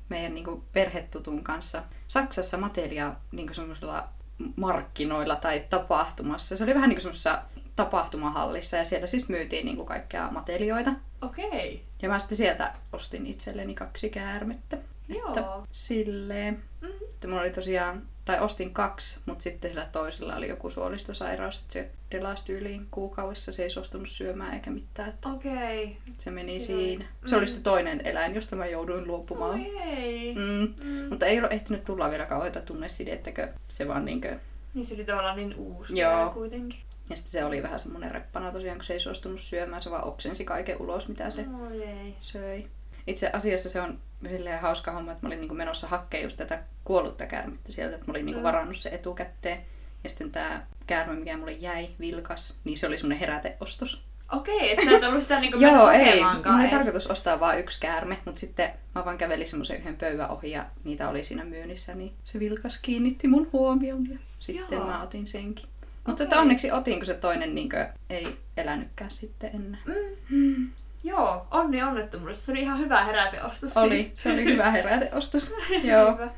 meidän 0.09 0.35
niin 0.35 0.63
perhetutun 0.73 1.43
kanssa 1.43 1.83
Saksassa 2.07 2.57
matelia 2.57 3.15
niin 3.31 3.55
semmoisella 3.55 4.09
markkinoilla 4.55 5.35
tai 5.35 5.65
tapahtumassa. 5.69 6.57
Se 6.57 6.63
oli 6.63 6.73
vähän 6.73 6.89
niin 6.89 6.95
kuin 6.95 7.01
semmoisessa 7.01 7.41
tapahtumahallissa 7.75 8.77
ja 8.77 8.83
siellä 8.83 9.07
siis 9.07 9.29
myytiin 9.29 9.65
niin 9.65 9.75
kuin 9.75 9.87
kaikkea 9.87 10.31
matelioita. 10.31 10.91
Okei. 11.21 11.83
Ja 12.01 12.09
mä 12.09 12.19
sitten 12.19 12.37
sieltä 12.37 12.73
ostin 12.93 13.27
itselleni 13.27 13.75
kaksi 13.75 14.09
käärmettä. 14.09 14.77
Että 15.09 15.39
Joo. 15.39 15.67
silleen. 15.71 16.63
Mm. 16.81 16.89
Että 17.09 17.27
mulla 17.27 17.41
oli 17.41 17.49
tosiaan, 17.49 18.01
tai 18.29 18.39
ostin 18.39 18.73
kaksi, 18.73 19.19
mutta 19.25 19.43
sitten 19.43 19.71
sillä 19.71 19.85
toisella 19.91 20.35
oli 20.35 20.47
joku 20.49 20.69
suolistosairaus, 20.69 21.57
että 21.57 21.73
se 21.73 21.89
delasi 22.11 22.45
tyyliin 22.45 22.87
kuukaudessa, 22.91 23.51
se 23.51 23.63
ei 23.63 23.69
suostunut 23.69 24.09
syömään 24.09 24.53
eikä 24.53 24.69
mitään, 24.69 25.13
Okei. 25.35 25.97
se 26.17 26.31
meni 26.31 26.59
Siinä 26.59 26.75
oli- 26.79 26.85
siinä. 26.87 27.05
Se 27.25 27.35
oli 27.35 27.43
mm. 27.43 27.47
sitten 27.47 27.63
toinen 27.63 28.01
eläin, 28.03 28.35
josta 28.35 28.55
mä 28.55 28.65
jouduin 28.65 29.07
luopumaan. 29.07 29.51
Oi 29.51 29.79
ei. 29.79 30.35
Mm. 30.35 30.73
Mm. 30.83 31.09
Mutta 31.09 31.25
ei 31.25 31.39
ole 31.39 31.47
ehtinyt 31.51 31.83
tulla 31.85 32.09
vielä 32.09 32.25
kauheita 32.25 32.61
tunnesidettekö 32.61 33.53
se 33.67 33.87
vaan 33.87 34.05
niinkö... 34.05 34.39
Niin 34.73 34.85
se 34.85 34.93
oli 34.93 35.05
tavallaan 35.05 35.37
niin 35.37 35.55
uusi 35.55 35.99
Joo. 35.99 36.29
kuitenkin. 36.29 36.79
Ja 37.09 37.15
sitten 37.15 37.31
se 37.31 37.45
oli 37.45 37.63
vähän 37.63 37.79
semmonen 37.79 38.11
reppana 38.11 38.51
tosiaan, 38.51 38.77
kun 38.77 38.85
se 38.85 38.93
ei 38.93 38.99
suostunut 38.99 39.39
syömään, 39.41 39.81
se 39.81 39.91
vaan 39.91 40.03
oksensi 40.07 40.45
kaiken 40.45 40.81
ulos, 40.81 41.07
mitä 41.07 41.29
se 41.29 41.45
Oi 41.69 41.83
ei. 41.83 42.15
söi. 42.21 42.67
Itse 43.07 43.29
asiassa 43.33 43.69
se 43.69 43.81
on 43.81 43.99
silleen 44.29 44.59
hauska 44.59 44.91
homma, 44.91 45.11
että 45.11 45.25
mä 45.25 45.27
olin 45.27 45.39
niinku 45.39 45.55
menossa 45.55 45.87
hakkeen 45.87 46.23
just 46.23 46.37
tätä 46.37 46.59
kuollutta 46.83 47.25
käärmettä 47.25 47.71
sieltä, 47.71 47.95
että 47.95 48.07
mä 48.07 48.11
olin 48.11 48.25
niinku 48.25 48.39
Mm. 48.39 48.43
varannut 48.43 48.77
se 48.77 48.89
etukäteen. 48.89 49.61
Ja 50.03 50.09
sitten 50.09 50.31
tämä 50.31 50.63
käärme, 50.87 51.15
mikä 51.15 51.37
mulle 51.37 51.51
jäi, 51.51 51.89
vilkas, 51.99 52.57
niin 52.63 52.77
se 52.77 52.87
oli 52.87 52.97
semmonen 52.97 53.19
heräteostos. 53.19 54.03
Okei, 54.31 54.71
et 54.71 54.79
sä 54.85 54.97
et 54.97 55.03
ollut 55.03 55.21
sitä 55.21 55.39
niinku 55.39 55.57
Joo, 55.65 55.89
ei. 55.89 56.23
Mulla 56.23 56.55
oli 56.59 56.67
tarkoitus 56.67 57.07
ostaa 57.07 57.39
vain 57.39 57.59
yksi 57.59 57.79
käärme, 57.79 58.17
mutta 58.25 58.39
sitten 58.39 58.71
mä 58.95 59.05
vaan 59.05 59.17
kävelin 59.17 59.47
semmoisen 59.47 59.77
yhden 59.77 59.95
pöydän 59.97 60.29
ohi 60.29 60.51
ja 60.51 60.65
niitä 60.83 61.09
oli 61.09 61.23
siinä 61.23 61.45
myynnissä, 61.45 61.95
niin 61.95 62.13
se 62.23 62.39
vilkas 62.39 62.77
kiinnitti 62.81 63.27
mun 63.27 63.49
huomion 63.53 64.09
ja 64.09 64.17
sitten 64.39 64.75
Joo. 64.77 64.85
mä 64.87 65.03
otin 65.03 65.27
senkin. 65.27 65.65
Mutta 65.95 66.11
Okei. 66.11 66.23
että 66.23 66.39
onneksi 66.41 66.71
otin, 66.71 66.95
kun 66.97 67.05
se 67.05 67.13
toinen 67.13 67.55
niinkö 67.55 67.87
ei 68.09 68.37
elänytkään 68.57 69.11
sitten 69.11 69.49
enää. 69.55 69.79
Mm. 69.85 69.93
Mm. 70.37 70.69
Joo, 71.03 71.47
onni 71.51 71.83
onnettomuudesta. 71.83 72.45
Se 72.45 72.51
oli 72.51 72.61
ihan 72.61 72.79
hyvä 72.79 73.03
heräteostos 73.03 73.77
Oli, 73.77 73.97
siis. 73.97 74.11
se 74.15 74.31
oli 74.31 74.45
hyvä 74.45 74.71
heräteostos. 74.71 75.53
Joo. 75.83 76.13
Hyvä. 76.13 76.29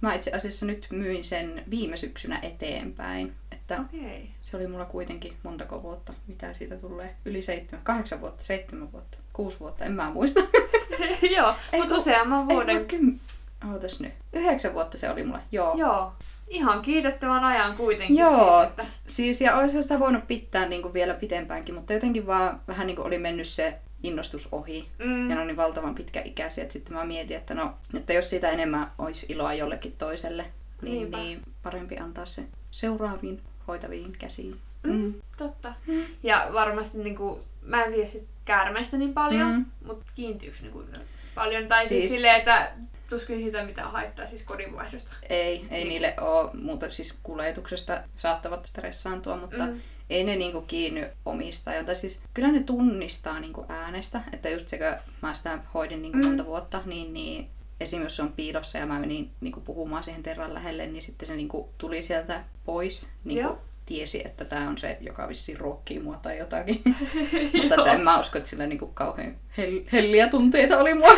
Mä 0.00 0.14
itse 0.14 0.30
asiassa 0.30 0.66
nyt 0.66 0.86
myin 0.90 1.24
sen 1.24 1.64
viime 1.70 1.96
syksynä 1.96 2.38
eteenpäin. 2.42 3.34
Että 3.52 3.80
Okei. 3.80 4.30
se 4.42 4.56
oli 4.56 4.66
mulla 4.66 4.84
kuitenkin 4.84 5.32
montako 5.42 5.82
vuotta, 5.82 6.12
mitä 6.26 6.52
siitä 6.52 6.76
tulee. 6.76 7.14
Yli 7.24 7.42
seitsemän, 7.42 7.84
kahdeksan 7.84 8.20
vuotta, 8.20 8.44
seitsemän 8.44 8.92
vuotta, 8.92 9.18
kuusi 9.32 9.60
vuotta, 9.60 9.84
en 9.84 9.92
mä 9.92 10.10
muista. 10.10 10.40
Joo, 11.36 11.54
Ei 11.72 11.80
mutta 11.80 11.94
useamman 11.94 12.50
Ei, 12.50 12.56
vuoden. 12.56 12.86
kym... 12.86 13.18
Ootas 13.72 14.00
nyt. 14.00 14.12
Yhdeksän 14.32 14.74
vuotta 14.74 14.98
se 14.98 15.10
oli 15.10 15.24
mulla, 15.24 15.40
joo. 15.52 15.74
Joo. 15.76 16.12
Ihan 16.48 16.82
kiitettävän 16.82 17.44
ajan 17.44 17.76
kuitenkin 17.76 18.16
Joo. 18.16 18.52
siis, 18.60 18.70
että... 18.70 18.86
Siis, 19.06 19.40
ja 19.40 19.56
olisi 19.56 19.82
sitä 19.82 19.98
voinut 19.98 20.26
pitää 20.26 20.68
niin 20.68 20.82
kuin 20.82 20.94
vielä 20.94 21.14
pitempäänkin, 21.14 21.74
mutta 21.74 21.92
jotenkin 21.92 22.26
vaan 22.26 22.60
vähän 22.68 22.86
niin 22.86 22.96
kuin 22.96 23.06
oli 23.06 23.18
mennyt 23.18 23.48
se 23.48 23.78
innostus 24.02 24.48
ohi. 24.52 24.88
Mm. 24.98 25.30
Ja 25.30 25.34
ne 25.36 25.40
on 25.40 25.46
niin 25.46 25.56
valtavan 25.56 25.94
pitkäikäisiä, 25.94 26.62
että 26.62 26.72
sitten 26.72 26.92
mä 26.96 27.04
mietin, 27.04 27.36
että 27.36 27.54
no, 27.54 27.74
että 27.94 28.12
jos 28.12 28.30
siitä 28.30 28.48
enemmän 28.50 28.92
olisi 28.98 29.26
iloa 29.28 29.54
jollekin 29.54 29.92
toiselle, 29.92 30.44
niin, 30.82 30.92
Niinpä. 30.94 31.16
niin 31.16 31.42
parempi 31.62 31.98
antaa 31.98 32.26
se 32.26 32.42
seuraaviin 32.70 33.40
hoitaviin 33.68 34.12
käsiin. 34.18 34.56
Mm, 34.86 35.14
totta. 35.36 35.74
Ja 36.22 36.48
varmasti 36.52 36.98
niinku, 36.98 37.40
mä 37.62 37.84
en 37.84 37.92
tiedä 37.92 38.06
sit 38.06 38.26
käärmeistä 38.44 38.96
niin 38.96 39.12
paljon, 39.14 39.48
Mm. 39.50 39.54
mm. 39.56 39.64
mutta 39.86 40.12
kiintyykö 40.16 40.56
ne 40.62 40.68
kuinka 40.68 40.98
paljon? 41.34 41.66
Tai 41.68 41.86
siis, 41.86 41.88
Siis- 42.02 42.10
silleen, 42.14 42.36
että 42.36 42.72
tuskin 43.08 43.42
siitä 43.42 43.64
mitään 43.64 43.90
haittaa 43.90 44.26
siis 44.26 44.42
kodinvaihdosta. 44.42 45.12
Ei, 45.30 45.38
ei 45.38 45.60
Niin. 45.70 45.88
niille 45.88 46.14
ole 46.20 46.50
muuta, 46.54 46.90
siis 46.90 47.18
kuljetuksesta 47.22 48.02
saattavat 48.16 48.66
stressaantua, 48.66 49.36
mutta 49.36 49.66
mm. 49.66 49.80
Ei 50.12 50.24
ne 50.24 50.36
niinku 50.36 50.60
kiinny 50.60 51.06
omistajan. 51.26 51.86
Tai 51.86 51.94
siis 51.94 52.22
kyllä 52.34 52.52
ne 52.52 52.62
tunnistaa 52.62 53.40
niinku 53.40 53.64
äänestä, 53.68 54.20
että 54.32 54.48
just 54.48 54.68
se, 54.68 54.78
kun 54.78 54.86
mä 55.22 55.34
sitä 55.34 55.58
hoidin 55.74 56.02
niinku 56.02 56.18
Mm. 56.18 56.26
monta 56.26 56.46
vuotta, 56.46 56.80
niin, 56.86 57.12
niin 57.14 57.48
esim. 57.80 58.02
jos 58.02 58.16
se 58.16 58.22
on 58.22 58.32
piilossa 58.32 58.78
ja 58.78 58.86
mä 58.86 58.98
menin 59.00 59.30
niinku 59.40 59.60
puhumaan 59.60 60.04
siihen 60.04 60.22
terran 60.22 60.54
lähelle, 60.54 60.86
niin 60.86 61.02
sitten 61.02 61.28
se 61.28 61.36
niinku 61.36 61.68
tuli 61.78 62.02
sieltä 62.02 62.44
pois. 62.64 63.08
Niinku 63.24 63.42
Joo. 63.48 63.58
tiesi, 63.86 64.22
että 64.24 64.44
tämä 64.44 64.68
on 64.68 64.78
se, 64.78 64.98
joka 65.00 65.28
vissiin 65.28 65.60
ruokkii 65.60 65.98
mua 65.98 66.16
tai 66.16 66.38
jotakin. 66.38 66.82
mutta 67.62 67.74
että 67.74 67.92
en 67.92 68.00
mä 68.00 68.20
usko, 68.20 68.38
että 68.38 68.50
sillä 68.50 68.66
niinku 68.66 68.86
kauhean 68.86 69.36
hell- 69.58 69.88
helliä 69.92 70.28
tunteita 70.28 70.78
oli 70.78 70.94
mua 70.94 71.08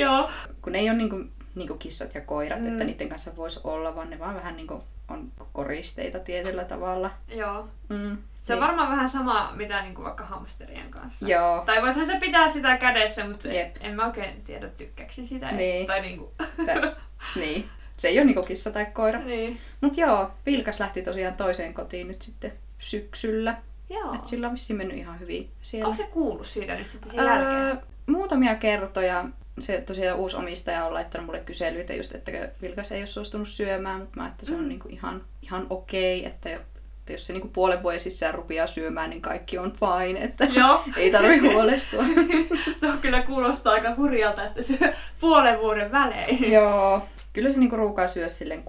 Joo. 0.00 0.30
kun 0.62 0.72
ne 0.72 0.78
ei 0.78 0.90
ole 0.90 0.98
niinku, 0.98 1.20
niinku 1.54 1.74
kissat 1.74 2.14
ja 2.14 2.20
koirat. 2.20 2.60
Mm. 2.60 2.68
että 2.68 2.84
niiden 2.84 3.08
kanssa 3.08 3.36
voisi 3.36 3.60
olla, 3.64 3.94
vaan 3.94 4.10
ne 4.10 4.18
vaan 4.18 4.34
vähän 4.34 4.56
niinku 4.56 4.82
on 5.08 5.32
koristeita 5.52 6.18
tietyllä 6.18 6.64
tavalla. 6.64 7.10
Joo. 7.28 7.68
Mm. 7.88 8.18
Se 8.42 8.54
on 8.54 8.60
varmaan 8.60 8.90
vähän 8.90 9.08
sama, 9.08 9.52
mitä 9.56 9.82
niinku 9.82 10.02
vaikka 10.02 10.24
hamsterien 10.24 10.90
kanssa. 10.90 11.28
Joo. 11.28 11.62
Tai 11.66 11.82
voithan 11.82 12.06
se 12.06 12.16
pitää 12.20 12.50
sitä 12.50 12.76
kädessä, 12.76 13.28
mutta 13.28 13.48
Jep. 13.48 13.76
en 13.80 13.94
mä 13.94 14.06
oikein 14.06 14.42
tiedä 14.44 14.68
tykkääkseni 14.68 15.26
sitä 15.26 15.48
edes. 15.48 15.58
Niin. 15.58 15.86
Tai 15.86 16.00
niinku... 16.00 16.32
Tä, 16.66 16.96
niin. 17.36 17.68
Se 17.96 18.08
ei 18.08 18.18
ole 18.18 18.24
niinku 18.24 18.42
kissa 18.42 18.70
tai 18.70 18.86
koira. 18.86 19.20
niin. 19.20 19.60
Mut 19.80 19.96
joo, 19.96 20.30
Vilkas 20.46 20.80
lähti 20.80 21.02
tosiaan 21.02 21.34
toiseen 21.34 21.74
kotiin 21.74 22.08
nyt 22.08 22.22
sitten 22.22 22.52
syksyllä. 22.78 23.56
Joo. 23.90 24.14
Et 24.14 24.24
sillä 24.24 24.46
on 24.46 24.52
vissiin 24.52 24.76
mennyt 24.76 24.98
ihan 24.98 25.20
hyvin 25.20 25.50
siellä. 25.62 25.86
Onko 25.86 25.96
se 25.96 26.06
kuullut 26.06 26.46
siitä 26.46 26.74
nyt 26.74 26.90
sitten 26.90 27.10
sen 27.10 27.24
jälkeen? 27.24 27.56
Öö, 27.56 27.76
muutamia 28.06 28.54
kertoja. 28.54 29.24
Se 29.58 29.80
tosiaan 29.80 30.18
uusi 30.18 30.36
omistaja 30.36 30.84
on 30.86 30.94
laittanut 30.94 31.26
mulle 31.26 31.40
kyselyitä 31.40 31.94
just, 31.94 32.14
että 32.14 32.32
Vilkas 32.62 32.92
ei 32.92 33.00
ole 33.00 33.06
suostunut 33.06 33.48
syömään, 33.48 34.00
mutta 34.00 34.20
mä, 34.20 34.26
että 34.28 34.46
se 34.46 34.54
on 34.54 34.60
Mm. 34.62 34.68
niinku 34.68 34.88
ihan, 34.88 35.22
ihan 35.42 35.66
okei, 35.70 36.26
että, 36.26 36.50
jo- 36.50 36.60
että 36.98 37.12
jos 37.12 37.26
se 37.26 37.32
niinku 37.32 37.48
puolen 37.48 37.82
vuoden 37.82 38.00
sisään 38.00 38.34
rupeaa 38.34 38.66
syömään, 38.66 39.10
niin 39.10 39.22
kaikki 39.22 39.58
on 39.58 39.72
fine, 39.72 40.20
että 40.24 40.44
Joo. 40.44 40.82
ei 40.96 41.10
tarvi 41.10 41.38
huolestua. 41.52 42.04
Tuo 42.80 42.90
kyllä 43.00 43.22
kuulostaa 43.22 43.72
aika 43.72 43.94
hurjalta, 43.96 44.44
että 44.44 44.62
se 44.62 44.94
puolen 45.20 45.58
vuoden 45.60 45.92
välein. 45.92 46.52
Joo. 46.52 47.02
Kyllä 47.32 47.50
se 47.50 47.58
niinku 47.60 47.76
ruukaa 47.76 48.06
syö 48.06 48.28
silleen 48.28 48.64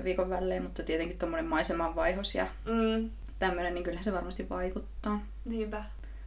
6-8 0.00 0.04
viikon 0.04 0.30
välein, 0.30 0.62
mutta 0.62 0.82
tietenkin 0.82 1.18
tuommoinen 1.18 1.46
maisemanvaihos 1.46 2.34
ja 2.34 2.46
Mm, 2.64 3.10
tämmöinen, 3.38 3.74
niin 3.74 3.84
kyllähän 3.84 4.04
se 4.04 4.12
varmasti 4.12 4.48
vaikuttaa. 4.48 5.20
niinpä. 5.44 5.84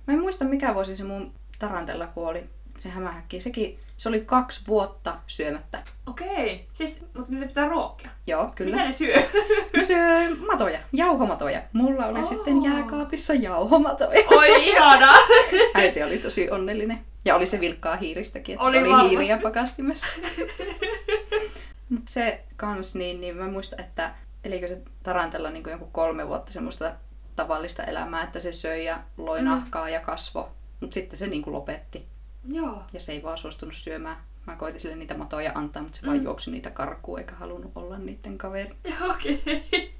Mä 0.07 0.13
en 0.13 0.19
muista 0.19 0.45
mikä 0.45 0.73
vuosi 0.73 0.95
se 0.95 1.03
mun 1.03 1.31
tarantella 1.59 2.07
kuoli, 2.07 2.43
se 2.81 2.89
hämähäkki. 2.89 3.39
Sekin, 3.39 3.79
se 3.97 4.09
oli 4.09 4.21
kaksi 4.21 4.61
vuotta 4.67 5.15
syömättä. 5.27 5.83
Okei. 6.07 6.67
Siis, 6.73 6.97
mutta 7.17 7.31
niitä 7.31 7.45
pitää 7.45 7.67
ruokkia. 7.69 8.09
Joo, 8.27 8.51
kyllä. 8.55 8.71
Mitä 8.71 8.85
ne 8.85 8.91
syö? 8.91 9.15
Mä 9.77 9.83
syön 9.83 10.37
matoja, 10.45 10.79
jauhomatoja. 10.93 11.61
Mulla 11.73 12.05
oli 12.05 12.19
Oo. 12.19 12.25
sitten 12.25 12.63
jääkaapissa 12.63 13.33
jauhomatoja. 13.33 14.23
Oi 14.31 14.67
ihanaa. 14.69 15.17
Äiti 15.75 16.03
oli 16.03 16.17
tosi 16.17 16.49
onnellinen. 16.51 16.99
Ja 17.25 17.35
oli 17.35 17.45
se 17.45 17.59
vilkkaa 17.59 17.95
hiiristäkin, 17.95 18.53
että 18.53 18.65
Oli 18.65 18.77
oli, 18.79 18.89
varmasti. 18.89 19.09
hiiriä 19.09 19.37
pakastimessa. 19.37 20.07
Mutta 21.89 22.11
se 22.11 22.43
kans, 22.55 22.95
niin, 22.95 23.21
niin 23.21 23.35
mä 23.37 23.47
muistan, 23.47 23.81
että 23.81 24.11
elikö 24.43 24.67
se 24.67 24.81
Tarantella 25.03 25.49
niin 25.49 25.63
joku 25.71 25.85
kolme 25.91 26.27
vuotta 26.27 26.51
semmoista 26.51 26.93
tavallista 27.35 27.83
elämää, 27.83 28.23
että 28.23 28.39
se 28.39 28.53
söi 28.53 28.85
ja 28.85 28.99
loi 29.17 29.39
Mm. 29.39 29.45
nahkaa 29.45 29.89
ja 29.89 29.99
kasvo. 29.99 30.49
Mutta 30.79 30.93
sitten 30.93 31.17
se 31.17 31.27
niin 31.27 31.41
kuin 31.41 31.53
lopetti 31.53 32.05
Joo. 32.51 32.83
ja 32.93 32.99
se 32.99 33.11
ei 33.11 33.23
vaan 33.23 33.37
suostunut 33.37 33.75
syömään. 33.75 34.17
Mä 34.47 34.55
koitin 34.55 34.81
sille 34.81 34.95
niitä 34.95 35.17
matoja 35.17 35.51
antaa, 35.55 35.83
mutta 35.83 35.95
se 35.97 36.01
Mm. 36.05 36.07
vaan 36.07 36.23
juoksi 36.23 36.51
niitä 36.51 36.69
karkuun 36.71 37.19
eikä 37.19 37.35
halunnut 37.35 37.71
olla 37.75 37.97
niiden 37.97 38.37
kaveri. 38.37 38.75
Okei. 39.11 39.93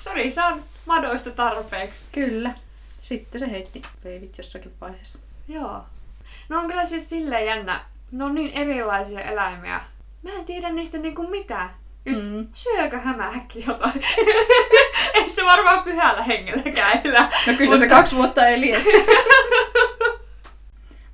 Sori, 0.00 0.30
saan 0.30 0.62
madoista 0.86 1.30
tarpeeksi. 1.30 2.02
Kyllä. 2.12 2.54
Sitten 3.00 3.38
se 3.40 3.50
heitti 3.50 3.82
peivit 4.02 4.38
jossakin 4.38 4.72
vaiheessa. 4.80 5.18
Joo. 5.48 5.84
No 6.48 6.58
on 6.58 6.66
kyllä 6.66 6.84
siis 6.84 7.08
silleen 7.08 7.46
jännä. 7.46 7.80
Ne 8.12 8.24
on 8.24 8.34
niin 8.34 8.50
erilaisia 8.52 9.20
eläimiä. 9.20 9.80
Mä 10.22 10.30
en 10.32 10.44
tiedä 10.44 10.70
niistä 10.70 10.98
niinku 10.98 11.26
mitään. 11.28 11.70
Just 12.06 12.22
Mm. 12.22 12.48
syökö 12.52 12.98
hämähäkki 12.98 13.64
jotain? 13.66 14.02
Ei 15.14 15.28
se 15.28 15.44
varmaan 15.44 15.82
pyhällä 15.84 16.22
hengelläkään 16.22 17.00
elä. 17.04 17.32
No 17.46 17.52
kyllä 17.58 17.78
se 17.78 17.88
kaksi 17.88 18.16
vuotta 18.16 18.46
eli. 18.46 18.72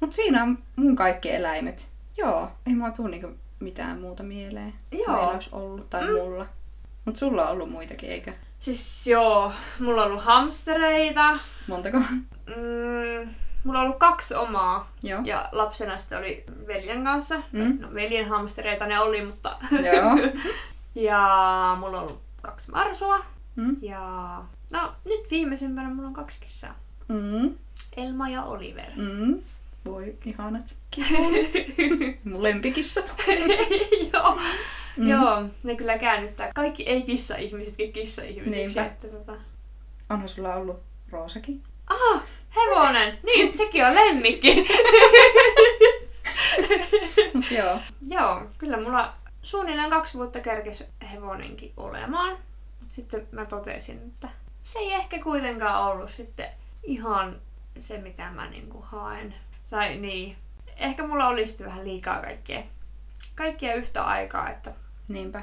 Mut 0.00 0.12
siinä 0.12 0.42
on 0.42 0.58
mun 0.76 0.96
kaikki 0.96 1.30
eläimet. 1.32 1.88
Joo, 2.16 2.50
ei 2.66 2.74
mulla 2.74 2.90
tuu 2.90 3.06
niinku 3.06 3.28
mitään 3.60 4.00
muuta 4.00 4.22
mieleen. 4.22 4.74
Joo. 4.92 5.12
Meillä 5.16 5.28
olisi 5.32 5.48
ollut, 5.52 5.90
tai 5.90 6.04
Mm. 6.06 6.12
mulla. 6.12 6.46
Mut 7.04 7.16
sulla 7.16 7.44
on 7.44 7.50
ollut 7.52 7.70
muitakin, 7.70 8.10
eikö? 8.10 8.32
Siis 8.58 9.06
joo, 9.06 9.52
mulla 9.80 10.02
on 10.02 10.08
ollut 10.10 10.24
hamstereita. 10.24 11.38
Montako? 11.68 11.98
Mm, 11.98 13.28
mulla 13.64 13.78
on 13.78 13.84
ollut 13.86 13.98
kaksi 13.98 14.34
omaa. 14.34 14.90
Joo. 15.02 15.20
Ja 15.24 15.48
lapsena 15.52 15.98
sitten 15.98 16.18
oli 16.18 16.44
veljen 16.66 17.04
kanssa. 17.04 17.42
Mm. 17.52 17.78
No 17.80 17.94
veljen 17.94 18.28
hamstereita 18.28 18.86
ne 18.86 19.00
oli, 19.00 19.24
mutta... 19.24 19.56
Joo. 19.70 20.32
ja 21.08 21.76
mulla 21.80 21.96
on 21.98 22.02
ollut 22.06 22.20
kaksi 22.42 22.70
marsua. 22.70 23.18
Mm. 23.56 23.76
Ja... 23.80 24.42
No, 24.72 24.92
nyt 25.08 25.30
viimeisempänä 25.30 25.88
mulla 25.94 26.08
on 26.08 26.14
kaksi 26.14 26.40
kissaa. 26.40 26.74
Mm. 27.08 27.54
Elma 27.96 28.28
ja 28.28 28.42
Oliver. 28.42 28.90
Mm. 28.96 29.42
Voi 29.84 30.18
ihanat. 30.24 30.74
Mun 32.24 32.42
lempikissat. 32.42 33.14
Joo. 34.12 34.38
Mm. 34.96 35.08
Joo, 35.08 35.44
ne 35.64 35.74
kyllä 35.74 35.98
käännyttää. 35.98 36.50
Kaikki 36.54 36.82
ei 36.82 37.02
kissa-ihmisetkin 37.02 37.92
kissa-ihmisiksi. 37.92 38.56
Niinpä. 38.56 38.84
Että, 38.86 39.08
tota... 39.08 39.32
Onhan 40.10 40.28
sulla 40.28 40.54
ollut 40.54 40.82
Roosakin? 41.10 41.62
Aha, 41.86 42.22
hevonen! 42.56 43.18
Niin, 43.22 43.56
sekin 43.56 43.84
on 43.86 43.94
lemmikki. 43.94 44.54
Mut 47.34 47.50
joo. 47.50 47.78
Joo, 48.08 48.46
kyllä 48.58 48.80
mulla 48.80 49.14
suunnilleen 49.42 49.90
kaksi 49.90 50.14
vuotta 50.14 50.40
kerkesi 50.40 50.84
hevonenkin 51.12 51.72
olemaan. 51.76 52.38
Mutta 52.80 52.94
sitten 52.94 53.28
mä 53.32 53.44
totesin, 53.44 53.98
että 54.06 54.28
se 54.62 54.78
ei 54.78 54.92
ehkä 54.92 55.18
kuitenkaan 55.18 55.84
ollut 55.84 56.10
sitten 56.10 56.48
ihan 56.82 57.40
se, 57.78 57.98
mitä 57.98 58.30
mä 58.30 58.48
niinku 58.48 58.80
haen. 58.82 59.34
Tai 59.70 59.96
niin, 59.96 60.36
ehkä 60.76 61.06
mulla 61.06 61.26
oli 61.28 61.46
sitten 61.46 61.66
vähän 61.66 61.84
liikaa 61.84 62.20
kaikkea, 62.20 62.62
kaikkia 63.34 63.74
yhtä 63.74 64.02
aikaa, 64.04 64.50
että 64.50 64.72
Niinpä. 65.08 65.42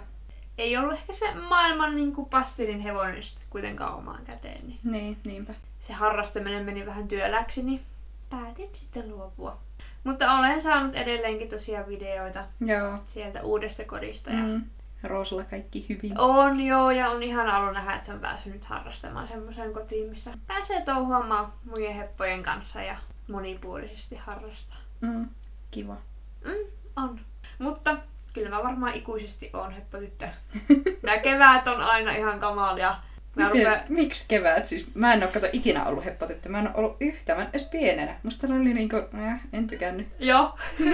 ei 0.57 0.77
ollut 0.77 0.93
ehkä 0.93 1.13
se 1.13 1.33
maailman 1.33 1.95
niinku 1.95 2.25
passinin 2.25 2.79
hevonen 2.79 3.23
sitten 3.23 3.43
kuitenkaan 3.49 3.93
omaan 3.95 4.23
käteen. 4.23 4.67
Niin 4.67 4.79
Niin, 4.83 5.17
niinpä. 5.23 5.53
se 5.79 5.93
harrastaminen 5.93 6.65
meni 6.65 6.85
vähän 6.85 7.07
työläksi, 7.07 7.63
niin 7.63 7.81
päätin 8.29 8.69
sitten 8.73 9.09
luopua. 9.09 9.57
Mutta 10.03 10.33
olen 10.37 10.61
saanut 10.61 10.95
edelleenkin 10.95 11.49
tosiaan 11.49 11.87
videoita 11.87 12.43
Joo. 12.59 12.97
sieltä 13.01 13.41
uudesta 13.43 13.83
kodista. 13.85 14.29
Ja 14.29 14.37
Mm. 14.43 14.61
Roosalla 15.03 15.43
kaikki 15.43 15.85
hyvin. 15.89 16.19
On 16.19 16.61
joo, 16.65 16.91
ja 16.91 17.09
on 17.09 17.23
ihan 17.23 17.55
ollut 17.55 17.73
nähdä, 17.73 17.93
että 17.95 18.05
se 18.05 18.13
on 18.13 18.19
päässyt 18.19 18.53
nyt 18.53 18.65
harrastamaan 18.65 19.27
semmoiseen 19.27 19.73
kotiin, 19.73 20.09
missä 20.09 20.31
pääsee 20.47 20.81
touhuamaan 20.85 21.53
muiden 21.65 21.93
heppojen 21.93 22.43
kanssa 22.43 22.81
ja 22.81 22.95
monipuolisesti 23.31 24.15
harrastaa. 24.15 24.77
Mm. 25.01 25.29
Kiva. 25.71 25.97
Mm, 26.45 26.51
on. 26.95 27.19
Mutta 27.59 27.97
kyllä 28.33 28.49
mä 28.49 28.63
varmaan 28.63 28.95
ikuisesti 28.95 29.49
oon 29.53 29.71
heppotyttö. 29.71 30.27
Nämä 31.03 31.17
keväät 31.27 31.67
on 31.67 31.81
aina 31.81 32.11
ihan 32.11 32.39
kamalia. 32.39 32.95
Mä 33.35 33.49
Miten, 33.49 33.65
rupeen... 33.65 33.83
Miksi 33.89 34.25
kevät? 34.27 34.67
Siis 34.67 34.95
mä 34.95 35.13
en 35.13 35.23
oo 35.23 35.29
kato 35.33 35.47
ikinä 35.53 35.85
ollut 35.85 36.05
heppatyttö. 36.05 36.49
Mä 36.49 36.59
en 36.59 36.67
oo 36.67 36.73
ollut 36.75 36.97
yhtään, 36.99 37.49
edes 37.49 37.63
pienenä. 37.63 38.19
Musta 38.23 38.47
ne 38.47 38.55
oli 38.55 38.73
niinku, 38.73 38.95
äh, 38.95 39.43
en 39.53 39.67
tykännyt. 39.67 40.07
Joo. 40.19 40.55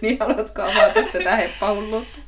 Niin 0.00 0.16
haluatko 0.20 0.62
avata 0.62 1.02
tätä 1.12 1.36
heppahulluutta? 1.36 2.18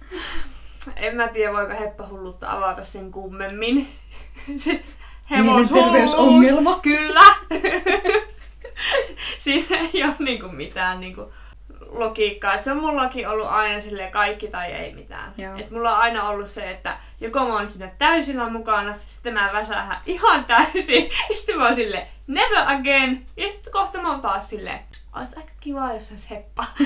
En 0.96 1.16
mä 1.16 1.28
tiedä, 1.28 1.52
voiko 1.52 1.72
heppahullutta 1.80 2.52
avata 2.52 2.84
sen 2.84 3.10
kummemmin. 3.10 3.88
Se 4.56 4.84
hevoshulluus. 5.30 6.80
Kyllä. 6.82 7.24
Siinä 9.38 9.76
ei 9.94 10.04
ole 10.04 10.14
niinku 10.18 10.48
mitään 10.48 11.00
niinku 11.00 11.32
logiikkaa. 11.88 12.54
Et 12.54 12.62
se 12.64 12.70
on 12.72 12.80
mullakin 12.80 13.28
ollut 13.28 13.46
aina 13.46 13.80
sille 13.80 14.06
kaikki 14.06 14.48
tai 14.48 14.72
ei 14.72 14.94
mitään. 14.94 15.34
Joo. 15.38 15.56
Et 15.56 15.70
mulla 15.70 15.90
on 15.96 16.02
aina 16.02 16.28
ollut 16.28 16.48
se, 16.48 16.70
että 16.70 16.96
joko 17.20 17.38
mä 17.38 17.54
oon 17.54 17.68
siinä 17.68 17.90
täysillä 17.98 18.48
mukana, 18.48 18.94
sitten 19.06 19.34
mä 19.34 19.50
väsähän 19.52 20.00
ihan 20.06 20.44
täysin, 20.44 21.04
ja 21.30 21.36
sitten 21.36 21.56
mä 21.56 21.64
oon 21.64 21.74
sille 21.74 22.06
never 22.26 22.64
again, 22.66 23.26
ja 23.36 23.50
sitten 23.50 23.72
kohta 23.72 24.02
mä 24.02 24.10
oon 24.10 24.20
taas 24.20 24.48
silleen, 24.48 24.80
olisi 25.16 25.32
aika 25.36 25.52
kiva, 25.60 25.92
jos 25.94 26.10
olisi 26.10 26.30
heppa. 26.30 26.64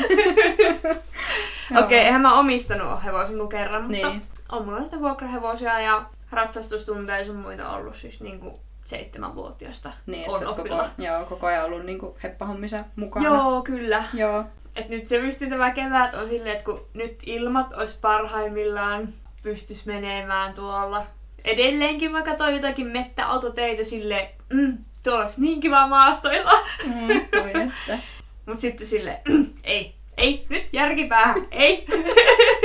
Okei, 1.70 1.84
okay, 1.84 1.98
eihän 1.98 2.20
mä 2.20 2.38
omistanut 2.38 3.04
hevosen 3.04 3.36
kuin 3.36 3.48
kerran, 3.48 3.82
mutta 3.82 4.08
Niin. 4.08 4.22
on 4.52 4.64
mulla 4.64 4.78
niitä 4.80 5.00
vuokrahevosia 5.00 5.80
ja 5.80 6.04
ratsastustunteja 6.30 7.24
sun 7.24 7.36
muita 7.36 7.70
ollut 7.70 7.94
siis 7.94 8.20
niinku 8.20 8.52
seitsemänvuotiaasta 8.88 9.92
Niin, 10.06 10.28
on 10.30 10.34
oot 10.34 10.44
koko, 10.44 10.52
offilla. 10.60 10.90
joo, 10.98 11.24
koko 11.24 11.46
ajan 11.46 11.64
ollut 11.64 11.84
niinku 11.84 12.16
heppahommissa 12.22 12.84
mukana. 12.96 13.26
Joo, 13.26 13.62
kyllä. 13.62 14.04
Joo. 14.14 14.44
Et 14.76 14.88
nyt 14.88 15.06
se 15.06 15.18
mystin 15.18 15.50
tämä 15.50 15.70
kevät 15.70 16.14
on 16.14 16.28
silleen, 16.28 16.52
että 16.52 16.64
kun 16.64 16.86
nyt 16.94 17.22
ilmat 17.26 17.72
olisi 17.72 17.98
parhaimmillaan, 18.00 19.08
pystys 19.42 19.86
menemään 19.86 20.54
tuolla. 20.54 21.06
Edelleenkin 21.44 22.12
mä 22.12 22.22
katsoin 22.22 22.54
jotakin 22.54 22.86
mettäautoteitä 22.86 23.84
silleen, 23.84 24.28
mm, 24.52 24.78
tuolla 25.02 25.20
olisi 25.22 25.40
niin 25.40 25.60
kiva 25.60 25.86
maastoilla. 25.86 26.52
Mm, 26.86 27.08
voi 27.42 27.62
että. 27.62 27.98
Mut 28.46 28.58
sitten 28.58 28.86
sille 28.86 29.20
ei, 29.64 29.94
ei, 30.16 30.46
nyt 30.48 30.64
järkipäähän, 30.72 31.46
ei. 31.50 31.84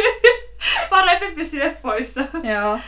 Parempi 0.90 1.32
pysyä 1.36 1.70
poissa. 1.82 2.22
Joo. 2.44 2.80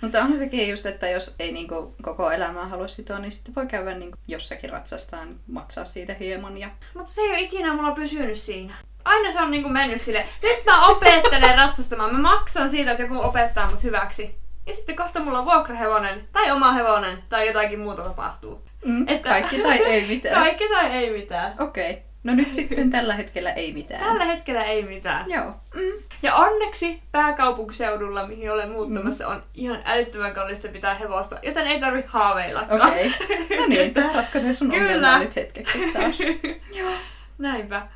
Mutta 0.00 0.18
onhan 0.18 0.36
sekin 0.36 0.68
just, 0.70 0.86
että 0.86 1.08
jos 1.08 1.34
ei 1.38 1.52
niinku 1.52 1.94
koko 2.02 2.30
elämää 2.30 2.68
halua 2.68 2.88
sitoa, 2.88 3.18
niin 3.18 3.32
sitten 3.32 3.54
voi 3.54 3.66
käydä 3.66 3.94
niinku 3.94 4.18
jossakin 4.28 4.70
ratsastaan, 4.70 5.40
maksaa 5.46 5.84
siitä 5.84 6.14
hieman. 6.14 6.58
Ja... 6.58 6.68
Mutta 6.94 7.10
se 7.12 7.20
ei 7.20 7.28
ole 7.30 7.40
ikinä 7.40 7.74
mulla 7.74 7.92
pysynyt 7.92 8.36
siinä. 8.36 8.74
Aina 9.04 9.30
se 9.32 9.40
on 9.40 9.50
niinku 9.50 9.68
mennyt 9.68 10.00
sille, 10.00 10.26
nyt 10.42 10.64
mä 10.66 10.86
opettelen 10.86 11.54
ratsastamaan, 11.58 12.12
mä 12.14 12.18
maksan 12.18 12.70
siitä, 12.70 12.90
että 12.90 13.02
joku 13.02 13.20
opettaa 13.20 13.70
mut 13.70 13.82
hyväksi. 13.82 14.38
Ja 14.66 14.72
sitten 14.72 14.96
kohta 14.96 15.20
mulla 15.20 15.38
on 15.38 15.44
vuokrahevonen, 15.44 16.28
tai 16.32 16.50
oma 16.50 16.72
hevonen, 16.72 17.22
tai 17.28 17.46
jotakin 17.46 17.80
muuta 17.80 18.02
tapahtuu. 18.02 18.62
Mm, 18.84 19.08
Että- 19.08 19.28
Kaikki 19.28 19.62
tai 19.62 19.78
ei 19.78 20.06
mitään. 20.08 20.34
Kaikki 20.42 20.68
tai 20.68 20.86
ei 20.86 21.10
mitään. 21.10 21.54
Okei. 21.60 21.90
Okay. 21.90 22.02
No 22.26 22.34
nyt 22.34 22.52
sitten 22.52 22.90
tällä 22.90 23.14
hetkellä 23.14 23.52
ei 23.52 23.72
mitään. 23.72 24.00
Tällä 24.04 24.24
hetkellä 24.24 24.64
ei 24.64 24.82
mitään. 24.82 25.30
Joo. 25.30 25.54
Mm. 25.74 26.02
Ja 26.22 26.34
onneksi 26.34 27.02
pääkaupunkiseudulla, 27.12 28.26
mihin 28.26 28.52
olen 28.52 28.70
muuttamassa, 28.70 29.28
on 29.28 29.42
ihan 29.56 29.78
älyttömän 29.84 30.32
kallista 30.34 30.68
pitää 30.68 30.94
hevosta, 30.94 31.36
joten 31.42 31.66
ei 31.66 31.80
tarvi 31.80 32.04
haaveillakaan. 32.06 32.82
Okei. 32.90 33.06
Okay. 33.24 33.56
No 33.60 33.66
niin, 33.66 33.94
tää 33.94 34.10
ratkaisee 34.14 34.54
sun 34.54 34.70
Kyllä. 34.70 34.82
ongelmaa 34.84 35.18
nyt 35.18 35.36
hetkeksi 35.36 35.92
taas. 35.92 36.14
Joo. 36.80 36.90
Näinpä. 37.38 37.86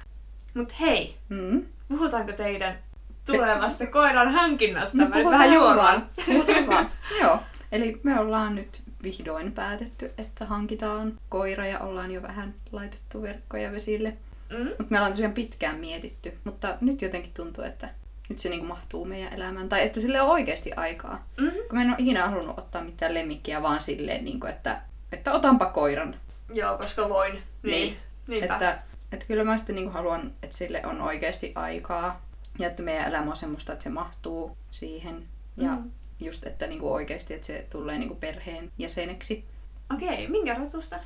Mut 0.54 0.80
hei, 0.80 1.16
Mm. 1.28 1.62
puhutaanko 1.88 2.32
teidän 2.32 2.78
tulevasta 3.26 3.86
koiran 3.96 4.28
hankinnasta? 4.32 4.96
No, 4.98 5.08
Mä 5.08 5.30
vähän 5.30 5.52
juoraan. 5.52 5.76
vaan. 5.76 6.10
Puhutaan 6.26 6.66
vaan. 6.66 6.90
Joo. 7.22 7.38
Eli 7.72 8.00
me 8.02 8.20
ollaan 8.20 8.54
nyt 8.54 8.82
vihdoin 9.02 9.52
päätetty, 9.52 10.12
että 10.18 10.46
hankitaan 10.46 11.18
koira 11.28 11.66
ja 11.66 11.78
ollaan 11.78 12.10
jo 12.10 12.22
vähän 12.22 12.54
laitettu 12.72 13.22
verkkoja 13.22 13.72
vesille. 13.72 14.16
Mm? 14.50 14.68
Mutta 14.68 14.84
me 14.88 14.96
ollaan 14.96 15.12
tosiaan 15.12 15.32
pitkään 15.32 15.78
mietitty, 15.78 16.38
mutta 16.44 16.78
nyt 16.80 17.02
jotenkin 17.02 17.32
tuntuu, 17.34 17.64
että 17.64 17.88
nyt 18.28 18.38
se 18.38 18.48
niinku 18.48 18.66
mahtuu 18.66 19.04
meidän 19.04 19.32
elämään. 19.32 19.68
Tai 19.68 19.82
että 19.82 20.00
sille 20.00 20.20
on 20.20 20.30
oikeasti 20.30 20.72
aikaa. 20.72 21.24
Mm? 21.40 21.50
Kun 21.50 21.78
mä 21.78 21.82
en 21.82 21.88
ole 21.88 21.96
ikinä 21.98 22.28
halunnut 22.28 22.58
ottaa 22.58 22.84
mitään 22.84 23.14
lemmikkiä, 23.14 23.62
vaan 23.62 23.80
silleen, 23.80 24.24
niinku, 24.24 24.46
että, 24.46 24.80
että 25.12 25.32
otanpa 25.32 25.66
koiran. 25.66 26.16
Joo, 26.52 26.78
koska 26.78 27.08
voin. 27.08 27.32
Niin. 27.32 27.42
Niin. 27.62 27.96
Niinpä. 28.28 28.54
Että, 28.54 28.78
että 29.12 29.26
kyllä 29.26 29.44
mä 29.44 29.56
sitten 29.56 29.74
niinku 29.74 29.90
haluan, 29.90 30.32
että 30.42 30.56
sille 30.56 30.82
on 30.86 31.00
oikeasti 31.00 31.52
aikaa. 31.54 32.26
Ja 32.58 32.68
että 32.68 32.82
meidän 32.82 33.08
elämä 33.08 33.30
on 33.30 33.36
semmoista, 33.36 33.72
että 33.72 33.82
se 33.82 33.90
mahtuu 33.90 34.56
siihen. 34.70 35.24
Ja 35.56 35.70
Mm. 35.70 35.90
Just, 36.20 36.46
että 36.46 36.66
niinku 36.66 36.92
oikeasti, 36.92 37.34
että 37.34 37.46
se 37.46 37.66
tulee 37.70 37.98
niinku 37.98 38.14
perheen 38.14 38.72
jäseneksi. 38.78 39.44
Okei, 39.94 40.28
minkä 40.28 40.54
rotusta? 40.54 40.98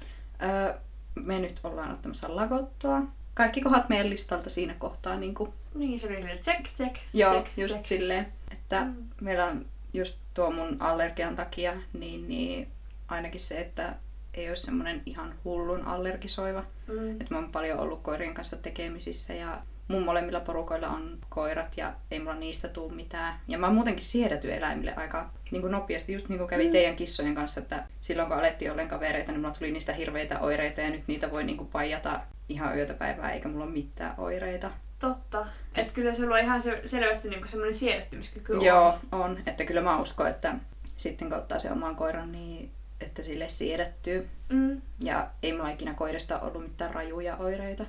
Öö, 0.42 0.74
me 1.14 1.38
nyt 1.38 1.61
ollaan 1.64 1.90
ottamassa 1.92 2.37
lagottoa. 2.37 3.03
Kaikki 3.35 3.61
kohdat 3.61 3.88
meidän 3.88 4.11
listalta 4.11 4.50
siinä 4.50 4.74
kohtaa 4.79 5.16
niinku 5.16 5.55
Niin, 5.74 5.98
se 5.98 6.07
oli 6.07 6.16
silleen 6.16 6.38
check, 6.38 6.64
check, 6.77 6.96
Joo, 7.12 7.33
check, 7.33 7.48
just 7.59 7.72
check. 7.74 7.85
silleen, 7.87 8.33
että 8.53 8.85
Mm. 8.85 8.94
meillä 9.20 9.44
on 9.44 9.66
just 9.92 10.18
tuo 10.35 10.50
mun 10.50 10.77
allergian 10.81 11.37
takia, 11.37 11.72
niin, 11.92 12.29
niin 12.29 12.68
ainakin 13.09 13.40
se, 13.40 13.59
että 13.61 13.94
ei 14.35 14.48
ole 14.48 14.57
semmoinen 14.57 15.03
ihan 15.07 15.35
hullun 15.44 15.83
allergisoiva. 15.85 16.64
Mm. 16.88 17.11
Että 17.11 17.27
mä 17.31 17.37
oon 17.38 17.53
paljon 17.53 17.79
ollut 17.81 18.03
koirien 18.03 18.35
kanssa 18.35 18.57
tekemisissä 18.57 19.35
ja 19.35 19.62
mun 19.88 20.02
molemmilla 20.02 20.40
porukoilla 20.40 20.88
on 20.88 21.18
koirat 21.28 21.72
ja 21.76 21.92
ei 22.10 22.18
mulla 22.18 22.34
niistä 22.34 22.68
tuu 22.68 22.88
mitään. 22.90 23.40
Ja 23.48 23.58
mä 23.58 23.66
oon 23.66 23.74
muutenkin 23.74 24.04
siedäty 24.04 24.54
eläimille 24.54 24.94
aika 24.94 25.30
niin 25.50 25.60
kuin 25.62 25.70
nopeasti, 25.70 26.12
just 26.12 26.28
niin 26.28 26.38
kuin 26.38 26.48
kävi 26.48 26.64
Mm. 26.66 26.72
teidän 26.72 26.96
kissojen 26.96 27.34
kanssa, 27.34 27.60
että 27.60 27.84
silloin 28.00 28.28
kun 28.28 28.36
alettiin 28.38 28.70
olleen 28.70 28.88
kavereita, 28.88 29.32
niin 29.32 29.40
mulla 29.40 29.54
tuli 29.54 29.70
niistä 29.72 29.92
hirveitä 29.92 30.40
oireita 30.40 30.80
ja 30.80 30.90
nyt 30.90 31.04
niitä 31.06 31.30
voi 31.30 31.44
niin 31.44 31.56
kuin 31.56 31.68
paijata 31.68 32.20
ihan 32.48 32.76
yötä 32.76 32.94
päivää 32.94 33.30
eikä 33.32 33.48
mulla 33.48 33.64
ole 33.64 33.72
mitään 33.72 34.14
oireita. 34.18 34.70
Totta. 34.98 35.46
Et 35.74 35.90
kyllä 35.90 36.12
sulla 36.14 36.34
on 36.34 36.40
ihan 36.40 36.62
se, 36.62 36.80
selvästi 36.84 37.28
niinku 37.28 37.46
semmoinen 37.48 37.74
siedättymiskyky. 37.74 38.52
Joo, 38.52 38.98
on. 39.12 39.38
Että 39.46 39.64
kyllä 39.64 39.80
mä 39.80 40.00
uskon, 40.00 40.28
että 40.28 40.54
sitten 40.96 41.28
kun 41.28 41.38
ottaa 41.38 41.58
se 41.58 41.70
oman 41.72 41.96
koiran, 41.96 42.32
niin 42.32 42.70
että 43.00 43.22
sille 43.22 43.48
siedättyy. 43.48 44.28
Mm. 44.48 44.80
Ja 45.00 45.30
ei 45.42 45.52
mulla 45.52 45.70
ikinä 45.70 45.94
koirista 45.94 46.40
ollut 46.40 46.62
mitään 46.62 46.94
rajuja 46.94 47.36
oireita. 47.36 47.84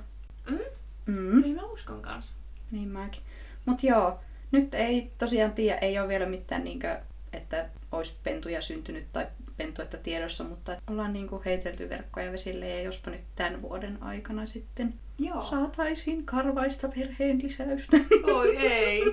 Mm. 0.50 0.58
Mm. 1.06 1.42
Kyllä 1.42 1.62
mä 1.62 1.66
uskon 1.66 2.02
kanssa. 2.02 2.32
Niin 2.70 2.88
mäkin. 2.88 3.22
Mut 3.66 3.82
joo, 3.82 4.20
nyt 4.50 4.74
ei 4.74 5.10
tosiaan 5.18 5.52
tiedä, 5.52 5.78
ei 5.78 5.98
ole 5.98 6.08
vielä 6.08 6.26
mitään 6.26 6.64
niinkö, 6.64 6.98
että 7.32 7.68
olisi 7.92 8.16
pentuja 8.22 8.62
syntynyt 8.62 9.06
tai 9.12 9.26
pentuetta 9.56 9.96
tiedossa, 9.96 10.44
mutta 10.44 10.76
ollaan 10.90 11.12
niinku 11.12 11.42
heitelty 11.44 11.88
verkkoja 11.88 12.32
vesille 12.32 12.68
ja 12.68 12.82
jospa 12.82 13.10
nyt 13.10 13.22
tämän 13.34 13.62
vuoden 13.62 14.02
aikana 14.02 14.46
sitten 14.46 14.94
Joo. 15.18 15.42
saataisiin 15.42 16.26
karvaista 16.26 16.88
perheen 16.88 17.42
lisäystä. 17.42 17.96
Oi 18.34 18.56
ei. 18.56 19.02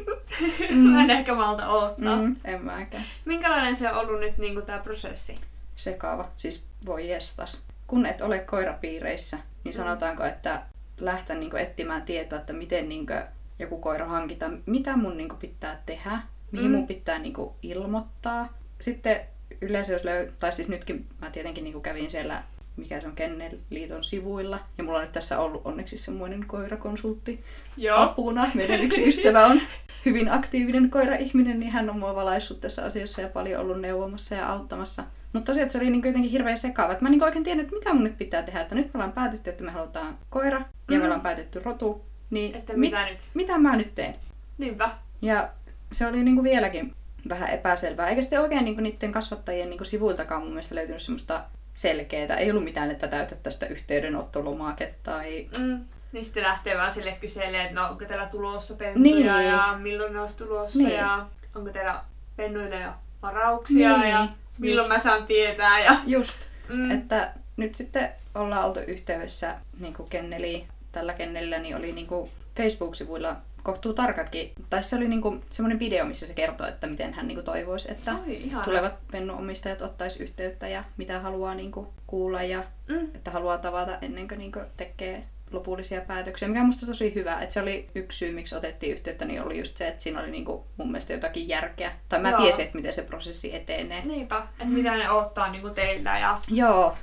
Mm. 0.71 0.77
mä 0.77 1.03
en 1.03 1.09
ehkä 1.09 1.35
malta 1.35 1.69
odottaa. 1.69 2.15
Mm. 2.21 2.35
En 2.45 2.65
mäkään. 2.65 3.03
Minkälainen 3.25 3.75
se 3.75 3.91
on 3.91 3.97
ollut 3.97 4.19
nyt 4.19 4.37
niinku 4.37 4.61
tää 4.61 4.79
prosessi? 4.79 5.35
Sekava, 5.75 6.31
siis 6.37 6.65
voi 6.85 7.09
jestas. 7.09 7.63
Kun 7.87 8.05
et 8.05 8.21
ole 8.21 8.39
koirapiireissä, 8.39 9.37
niin 9.63 9.75
Mm. 9.75 9.77
sanotaanko, 9.77 10.23
että 10.23 10.61
lähteä 11.05 11.35
niinku 11.35 11.57
etsimään 11.57 12.01
tietoa, 12.01 12.39
että 12.39 12.53
miten 12.53 12.89
niinku 12.89 13.13
joku 13.59 13.77
koira 13.77 14.07
hankitaan, 14.07 14.63
mitä 14.65 14.97
mun 14.97 15.17
niinku 15.17 15.35
pitää 15.35 15.81
tehdä, 15.85 16.19
mihin 16.51 16.71
Mm. 16.71 16.77
mun 16.77 16.87
pitää 16.87 17.19
niinku 17.19 17.55
ilmoittaa. 17.63 18.53
Sitten 18.81 19.19
yleensä 19.61 19.93
jos 19.93 20.03
löy- 20.03 20.31
tai 20.39 20.51
siis 20.51 20.67
nytkin 20.67 21.07
mä 21.21 21.29
tietenkin 21.29 21.63
niinku 21.63 21.79
kävin 21.79 22.09
siellä 22.09 22.43
mikä 22.77 23.01
se 23.01 23.07
on 23.07 23.15
Kennelliiton 23.15 24.03
sivuilla. 24.03 24.59
Ja 24.77 24.83
mulla 24.83 24.97
on 24.97 25.03
nyt 25.03 25.11
tässä 25.11 25.39
ollut 25.39 25.61
onneksi 25.65 25.97
semmoinen 25.97 26.45
koirakonsultti 26.47 27.43
Joo. 27.77 27.99
apuna. 28.01 28.47
Meidän 28.53 28.79
yksi 28.79 29.09
ystävä 29.09 29.45
on 29.45 29.61
hyvin 30.05 30.31
aktiivinen 30.31 30.89
koira-ihminen, 30.89 31.59
niin 31.59 31.71
hän 31.71 31.89
on 31.89 31.99
mua 31.99 32.15
valaissut 32.15 32.61
tässä 32.61 32.85
asiassa 32.85 33.21
ja 33.21 33.29
paljon 33.29 33.61
ollut 33.61 33.81
neuvomassa 33.81 34.35
ja 34.35 34.51
auttamassa. 34.51 35.03
Mutta 35.33 35.51
tosiaan 35.51 35.71
se 35.71 35.77
oli 35.77 35.89
niin 35.89 36.03
jotenkin 36.05 36.31
hirveän 36.31 36.57
sekaava. 36.57 36.91
Että 36.91 37.03
mä 37.05 37.07
en 37.09 37.11
niin 37.11 37.23
oikein 37.23 37.43
tiennyt, 37.43 37.63
että 37.65 37.75
mitä 37.79 37.93
mun 37.93 38.03
nyt 38.03 38.17
pitää 38.17 38.43
tehdä. 38.43 38.61
Että 38.61 38.75
nyt 38.75 38.85
me 38.85 38.91
ollaan 38.97 39.11
päätetty, 39.11 39.49
että 39.49 39.63
me 39.63 39.71
halutaan 39.71 40.17
koira 40.29 40.57
ja 40.59 40.65
Mm. 40.91 40.97
me 40.97 41.03
ollaan 41.03 41.21
päätetty 41.21 41.59
rotu. 41.65 42.05
Niin 42.29 42.55
Että 42.55 42.73
mit- 42.73 42.79
mitä 42.91 43.05
nyt? 43.05 43.17
mitä 43.33 43.57
mä 43.57 43.75
nyt 43.75 43.95
teen? 43.95 44.15
Niinpä. 44.57 44.89
Ja 45.21 45.49
se 45.91 46.07
oli 46.07 46.23
niin 46.23 46.35
kuin 46.35 46.43
vieläkin 46.43 46.93
vähän 47.29 47.49
epäselvää. 47.49 48.09
Eikä 48.09 48.21
sitten 48.21 48.41
oikein 48.41 48.65
niin 48.65 48.75
kuin 48.75 48.83
niiden 48.83 49.11
kasvattajien 49.11 49.69
niin 49.69 49.77
kuin 49.77 49.87
sivuiltakaan 49.87 50.41
mun 50.41 50.49
mielestä 50.51 50.75
löytynyt 50.75 51.01
semmoista 51.01 51.43
selkeää. 51.73 52.37
Ei 52.37 52.51
ollut 52.51 52.63
mitään, 52.63 52.91
että 52.91 53.07
täytät 53.07 53.43
tästä 53.43 53.65
yhteydenottolomake 53.65 54.95
tai... 55.03 55.49
Mm. 55.57 55.79
Niin 56.11 56.25
sitten 56.25 56.43
lähtee 56.43 56.77
vaan 56.77 56.91
sille 56.91 57.17
kyselemään, 57.21 57.65
että 57.65 57.81
no 57.81 57.87
onko 57.89 58.05
teillä 58.05 58.25
tulossa 58.25 58.73
pentuja 58.73 59.03
Niin. 59.37 59.47
ja 59.49 59.77
milloin 59.81 60.13
ne 60.13 60.19
olisi 60.19 60.37
tulossa 60.37 60.79
Niin. 60.79 60.93
ja 60.95 61.25
onko 61.55 61.69
teillä 61.69 62.01
pennuille 62.35 62.79
jo 62.79 62.89
varauksia 63.21 63.97
Niin, 63.97 64.09
ja 64.11 64.27
milloin 64.59 64.85
just. 64.91 64.97
mä 64.97 65.03
saan 65.03 65.25
tietää. 65.25 65.79
Ja... 65.79 65.95
Just, 66.07 66.37
Mm. 66.69 66.91
että 66.91 67.33
nyt 67.57 67.75
sitten 67.75 68.09
ollaan 68.35 68.65
oltu 68.65 68.79
yhteydessä 68.87 69.55
niin 69.79 69.93
kuin 69.93 70.09
kenneliin. 70.09 70.67
Tällä 70.91 71.13
kennellä 71.13 71.59
niin 71.59 71.75
oli 71.75 71.91
niin 71.91 72.07
kuin 72.07 72.29
Facebook-sivuilla 72.57 73.35
kohtuu 73.63 73.93
tarkatkin. 73.93 74.51
Tai 74.69 74.83
se 74.83 74.95
oli 74.95 75.07
niin 75.07 75.21
kuin 75.21 75.41
semmoinen 75.49 75.79
video, 75.79 76.05
missä 76.05 76.27
se 76.27 76.33
kertoo, 76.33 76.67
että 76.67 76.87
miten 76.87 77.13
hän 77.13 77.27
niin 77.27 77.35
kuin 77.35 77.45
toivoisi, 77.45 77.91
että 77.91 78.15
Oi, 78.27 78.33
ihana. 78.43 78.65
tulevat 78.65 78.93
pennuomistajat 79.11 79.81
ottaisi 79.81 80.23
yhteyttä 80.23 80.67
ja 80.67 80.83
mitä 80.97 81.19
haluaa 81.19 81.55
niin 81.55 81.71
kuin 81.71 81.87
kuulla 82.07 82.43
ja 82.43 82.63
Mm. 82.87 83.05
että 83.15 83.31
haluaa 83.31 83.57
tavata 83.57 83.97
ennen 84.01 84.27
kuin 84.27 84.37
niinku 84.37 84.59
tekee 84.77 85.23
lopullisia 85.53 86.01
päätöksiä, 86.01 86.47
mikä 86.47 86.59
on 86.59 86.65
musta 86.65 86.85
tosi 86.85 87.15
hyvä. 87.15 87.39
Että 87.41 87.53
se 87.53 87.61
oli 87.61 87.89
yksi 87.95 88.17
syy, 88.17 88.31
miksi 88.31 88.55
otettiin 88.55 88.93
yhteyttä, 88.93 89.25
niin 89.25 89.41
oli 89.41 89.57
just 89.57 89.77
se, 89.77 89.87
että 89.87 90.03
siinä 90.03 90.19
oli 90.19 90.31
niinku 90.31 90.67
mun 90.77 90.87
mielestä 90.87 91.13
jotakin 91.13 91.49
järkeä. 91.49 91.91
Tai 92.09 92.21
mä 92.21 92.29
Joo. 92.29 92.41
tiesin, 92.41 92.65
että 92.65 92.77
miten 92.77 92.93
se 92.93 93.01
prosessi 93.01 93.55
etenee. 93.55 94.05
Niinpä, 94.05 94.37
että 94.37 94.65
mitä 94.65 94.97
ne 94.97 95.11
odottaa 95.11 95.51
niinku 95.51 95.69
teillä 95.69 96.19
ja 96.19 96.39
Joo, 96.47 96.97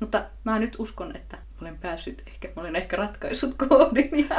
mutta 0.00 0.24
mä 0.44 0.58
nyt 0.58 0.76
uskon, 0.78 1.16
että 1.16 1.38
olen 1.62 1.78
päässyt, 1.78 2.22
ehkä 2.26 2.48
mä 2.56 2.62
olen 2.62 2.76
ehkä 2.76 2.96
ratkaissut 2.96 3.54
koodin. 3.54 4.28
Ja... 4.30 4.36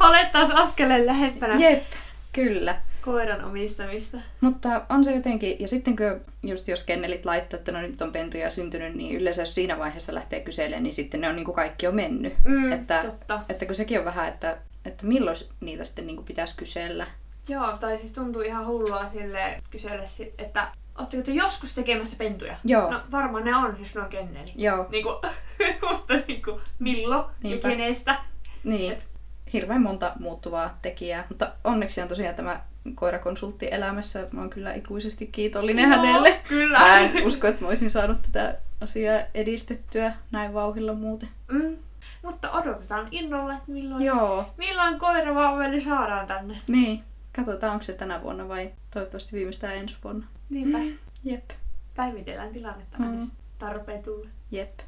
olet 0.08 0.32
taas 0.32 0.50
askeleen 0.50 1.06
lähempänä 1.06 1.54
Jep, 1.54 1.84
kyllä. 2.32 2.80
Koiran 3.04 3.44
omistamista. 3.44 4.18
Mutta 4.40 4.82
on 4.88 5.04
se 5.04 5.14
jotenkin, 5.14 5.56
ja 5.60 5.68
sitten 5.68 5.96
kun 5.96 6.20
just 6.42 6.68
jos 6.68 6.84
kennelit 6.84 7.24
laittaa, 7.24 7.58
että 7.58 7.72
no 7.72 7.80
nyt 7.80 8.02
on 8.02 8.12
pentuja 8.12 8.50
syntynyt, 8.50 8.94
niin 8.94 9.16
yleensä 9.16 9.42
jos 9.42 9.54
siinä 9.54 9.78
vaiheessa 9.78 10.14
lähtee 10.14 10.40
kyselemään, 10.40 10.82
niin 10.82 10.92
sitten 10.94 11.20
ne 11.20 11.28
on 11.28 11.36
niin 11.36 11.44
kuin 11.44 11.54
kaikki 11.54 11.86
on 11.86 11.94
mennyt. 11.94 12.34
Mm, 12.44 12.72
että, 12.72 13.02
totta. 13.04 13.40
että 13.48 13.66
kun 13.66 13.74
sekin 13.74 13.98
on 13.98 14.04
vähän, 14.04 14.28
että, 14.28 14.58
että 14.84 15.06
milloin 15.06 15.36
niitä 15.60 15.84
sitten 15.84 16.06
niin 16.06 16.16
kuin 16.16 16.26
pitäisi 16.26 16.56
kysellä. 16.56 17.06
Joo, 17.48 17.72
tai 17.76 17.96
siis 17.96 18.12
tuntuu 18.12 18.42
ihan 18.42 18.66
hullua 18.66 19.08
sille 19.08 19.62
kysellä, 19.70 20.02
että 20.38 20.68
ootteko 20.98 21.22
te 21.22 21.32
joskus 21.32 21.72
tekemässä 21.72 22.16
pentuja? 22.18 22.56
Joo. 22.64 22.90
No 22.90 23.00
varmaan 23.10 23.44
ne 23.44 23.56
on, 23.56 23.76
jos 23.78 23.94
ne 23.94 24.00
on 24.00 24.08
kenneli. 24.08 24.52
Joo, 24.56 24.86
Niinku, 24.90 25.10
mutta 25.90 26.14
niinku, 26.28 26.60
milloin 26.78 27.24
Niinpä. 27.42 27.68
ja 27.68 27.76
kenestä? 27.76 28.16
niin. 28.64 28.92
Et- 28.92 29.06
Hirveän 29.52 29.82
monta 29.82 30.12
muuttuvaa 30.18 30.78
tekijää, 30.82 31.24
mutta 31.28 31.52
onneksi 31.64 32.00
on 32.02 32.08
tosiaan 32.08 32.34
tämä 32.34 32.60
koirakonsultti 32.94 33.68
elämässä. 33.70 34.26
Mä 34.32 34.40
oon 34.40 34.50
kyllä 34.50 34.74
ikuisesti 34.74 35.26
kiitollinen 35.26 35.90
Joo, 35.90 35.98
hänelle. 35.98 36.40
Kyllä. 36.48 36.78
Mä 36.78 36.98
en 36.98 37.26
usko, 37.26 37.46
että 37.46 37.62
mä 37.62 37.68
olisin 37.68 37.90
saanut 37.90 38.22
tätä 38.22 38.58
asiaa 38.80 39.20
edistettyä 39.34 40.12
näin 40.30 40.54
vauhilla 40.54 40.94
muuten. 40.94 41.28
Mm. 41.52 41.76
Mutta 42.22 42.50
odotetaan 42.50 43.08
innolla, 43.10 43.52
että 43.52 43.72
milloin, 43.72 44.02
Joo, 44.04 44.50
milloin 44.56 44.98
koiravauveli 44.98 45.80
saadaan 45.80 46.26
tänne. 46.26 46.56
niin. 46.68 47.02
Katsotaan, 47.36 47.72
onko 47.72 47.82
se 47.84 47.92
tänä 47.92 48.22
vuonna 48.22 48.48
vai 48.48 48.70
toivottavasti 48.94 49.32
viimeistään 49.36 49.76
ensi 49.76 49.96
vuonna. 50.04 50.26
Niinpä. 50.50 50.78
Jep, 51.24 51.50
Päivitellään 51.96 52.52
tilannetta 52.52 52.98
Mm. 52.98 53.04
aina 53.04 53.20
mm. 53.20 53.30
tarpeen 53.58 54.02
tulla. 54.02 54.28
jep. 54.50 54.80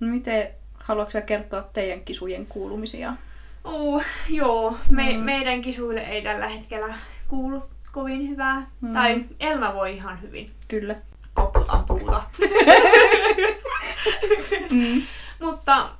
No 0.00 0.06
miten, 0.06 0.48
haluatko 0.74 1.18
kertoa 1.26 1.62
teidän 1.62 2.00
kisujen 2.00 2.46
kuulumisia? 2.46 3.14
Uh, 3.64 4.02
joo, 4.28 4.76
me, 4.90 5.12
Mm. 5.12 5.18
meidän 5.18 5.62
kisuille 5.62 6.00
ei 6.00 6.22
tällä 6.22 6.48
hetkellä 6.48 6.94
kuulu 7.28 7.62
kovin 7.92 8.28
hyvää. 8.28 8.66
Mm. 8.80 8.92
Tai 8.92 9.24
Elma 9.40 9.74
voi 9.74 9.94
ihan 9.94 10.22
hyvin. 10.22 10.50
Kyllä. 10.68 10.94
Koputan 11.34 11.84
puuta. 11.84 12.22
Mm. 14.70 15.02
Mutta 15.40 15.90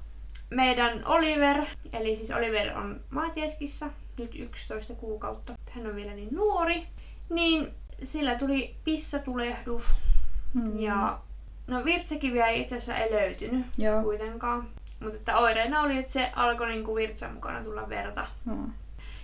meidän 0.51 1.05
Oliver, 1.05 1.57
eli 1.93 2.17
siis 2.17 2.31
Oliver 2.31 2.79
on 2.79 3.01
maatieskissa 3.11 3.87
nyt 4.19 4.35
11 4.35 4.95
kuukautta. 4.95 5.55
Hän 5.71 5.87
on 5.87 5.97
vielä 5.97 6.13
niin 6.13 6.35
nuori. 6.35 6.87
Niin 7.29 7.75
sillä 8.03 8.35
tuli 8.35 8.77
pissatulehdus 8.85 9.83
Mm. 10.55 10.79
ja 10.81 11.19
no 11.67 11.85
virtsakiviä 11.85 12.47
ei 12.47 12.61
itse 12.61 12.77
asiassa 12.77 13.03
ei 13.05 13.13
löytynyt 13.13 13.67
Joo. 13.79 14.03
kuitenkaan. 14.03 14.69
Mutta 15.01 15.17
että 15.19 15.37
oireena 15.37 15.81
oli, 15.83 15.99
että 15.99 16.13
se 16.13 16.33
alkoi 16.37 16.69
niinku 16.69 16.95
virtsan 16.95 17.33
mukana 17.35 17.65
tulla 17.65 17.89
verta. 17.89 18.27
No. 18.45 18.57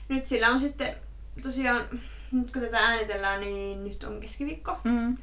Nyt 0.09 0.27
sillä 0.27 0.49
on 0.49 0.61
sitten 0.61 0.95
tosiaan, 1.41 1.89
nyt 2.33 2.53
kun 2.53 2.63
tätä 2.63 2.79
äänitellään, 2.79 3.41
niin 3.41 3.85
nyt 3.85 4.05
on 4.05 4.21
keskiviikko. 4.21 4.77
Mm. 4.85 5.19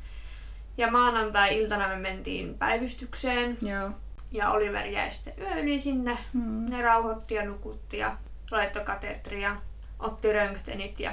Ja 0.77 0.91
maanantai-iltana 0.91 1.87
me 1.87 1.95
mentiin 1.95 2.57
päivystykseen. 2.57 3.57
Joo. 3.61 3.89
Ja 4.31 4.49
Oliver 4.51 4.85
jäi 4.85 5.11
sitten 5.11 5.33
yö 5.39 5.61
yli 5.61 5.79
sinne. 5.79 6.17
Mm. 6.33 6.69
Ne 6.69 6.81
rauhoitti 6.81 7.35
ja 7.35 7.45
nukutti 7.45 7.97
ja 7.97 8.17
laittoi 8.51 8.83
katetri 8.83 9.41
ja 9.41 9.55
otti 9.99 10.33
röntgenit 10.33 10.99
ja 10.99 11.11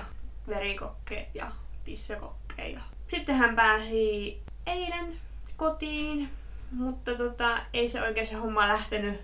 verikokkeet 0.49 1.35
ja 1.35 1.53
pissakokkeet. 1.85 2.75
Ja... 2.75 2.81
Sitten 3.07 3.35
hän 3.35 3.57
pääsi 3.57 4.43
eilen 4.67 5.17
kotiin, 5.57 6.29
mutta 6.71 7.15
tota, 7.15 7.59
ei 7.73 7.89
se 7.89 8.03
oikein 8.03 8.27
se 8.27 8.35
homma 8.35 8.69
lähtenyt 8.69 9.21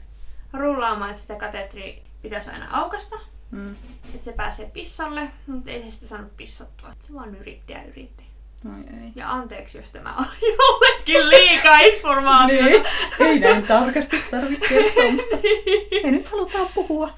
rullaamaan, 0.52 1.10
että 1.10 1.22
sitä 1.22 1.36
katetri 1.36 2.02
pitäisi 2.22 2.50
aina 2.50 2.68
aukasta, 2.70 3.16
Mm. 3.50 3.76
että 4.14 4.24
se 4.24 4.32
pääsee 4.32 4.70
pissalle, 4.72 5.28
mutta 5.46 5.70
ei 5.70 5.80
se 5.80 5.90
sitä 5.90 6.06
saanut 6.06 6.36
pissattua. 6.36 6.92
Se 6.98 7.14
vaan 7.14 7.34
yritti 7.34 7.72
ja 7.72 7.84
yritti. 7.84 8.24
Oi 8.66 9.02
ei. 9.02 9.12
Ja 9.14 9.30
anteeksi, 9.30 9.78
jos 9.78 9.90
tämä 9.90 10.14
on 10.18 10.26
jollekin 10.58 11.30
liikaa 11.30 11.78
informaatiota. 11.78 12.88
Niin. 13.18 13.28
Ei 13.28 13.38
näin 13.38 13.66
tarkasti 13.66 14.24
tarvitse 14.30 14.68
kertoa, 14.68 15.10
mutta 15.12 15.36
ei 15.92 16.10
nyt 16.10 16.28
halutaan 16.28 16.68
puhua 16.74 17.14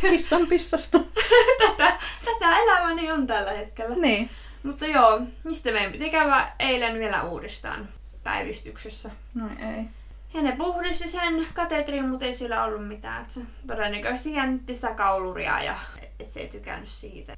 kissan 0.00 0.46
pissasta. 0.46 0.98
tätä, 1.66 1.98
tätä 2.24 2.58
elämäni 2.58 3.12
on 3.12 3.26
tällä 3.26 3.50
hetkellä. 3.50 3.96
Niin. 3.96 4.30
Mutta 4.62 4.86
joo, 4.86 5.20
mistä 5.44 5.72
meidän 5.72 5.92
piti 5.92 6.10
käydä 6.10 6.52
eilen 6.58 6.98
vielä 6.98 7.22
uudestaan 7.22 7.88
päivystyksessä. 8.24 9.10
No 9.34 9.48
ei. 9.48 9.84
Ja 10.34 10.42
ne 10.42 10.56
puhdisti 10.56 11.08
sen 11.08 11.46
katetrin, 11.54 12.08
mutta 12.08 12.24
ei 12.26 12.32
sillä 12.32 12.64
ollut 12.64 12.88
mitään. 12.88 13.22
Et 13.22 13.30
se 13.30 13.40
todennäköisesti 13.66 14.32
jännitti 14.32 14.74
sitä 14.74 14.94
kauluria 14.94 15.62
ja 15.62 15.74
et 16.20 16.32
se 16.32 16.40
ei 16.40 16.48
tykännyt 16.48 16.88
siitä. 16.88 17.34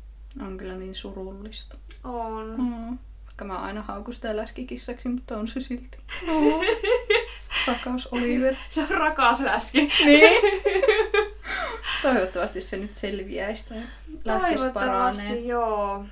On 0.46 0.56
kyllä 0.56 0.74
niin 0.74 0.94
surullista. 0.94 1.76
On. 2.04 2.54
Mm. 2.58 2.98
Vaikka 3.26 3.44
mä 3.44 3.58
aina 3.58 3.82
haukun 3.82 4.14
sitä 4.14 4.36
läskikissaksi, 4.36 5.08
mutta 5.08 5.38
on 5.38 5.48
se 5.48 5.60
silti. 5.60 5.98
Oh. 6.30 6.64
Rakas 7.68 8.06
Oliver. 8.12 8.54
Se 8.68 8.80
on 8.80 8.88
rakas 8.90 9.40
läski. 9.40 9.90
Niin. 10.04 10.30
Toivottavasti 12.02 12.60
se 12.60 12.76
nyt 12.76 12.94
selviäisi 12.94 13.64
Toivottavasti 14.24 14.72
paranee. 14.74 15.40
joo. 15.40 16.04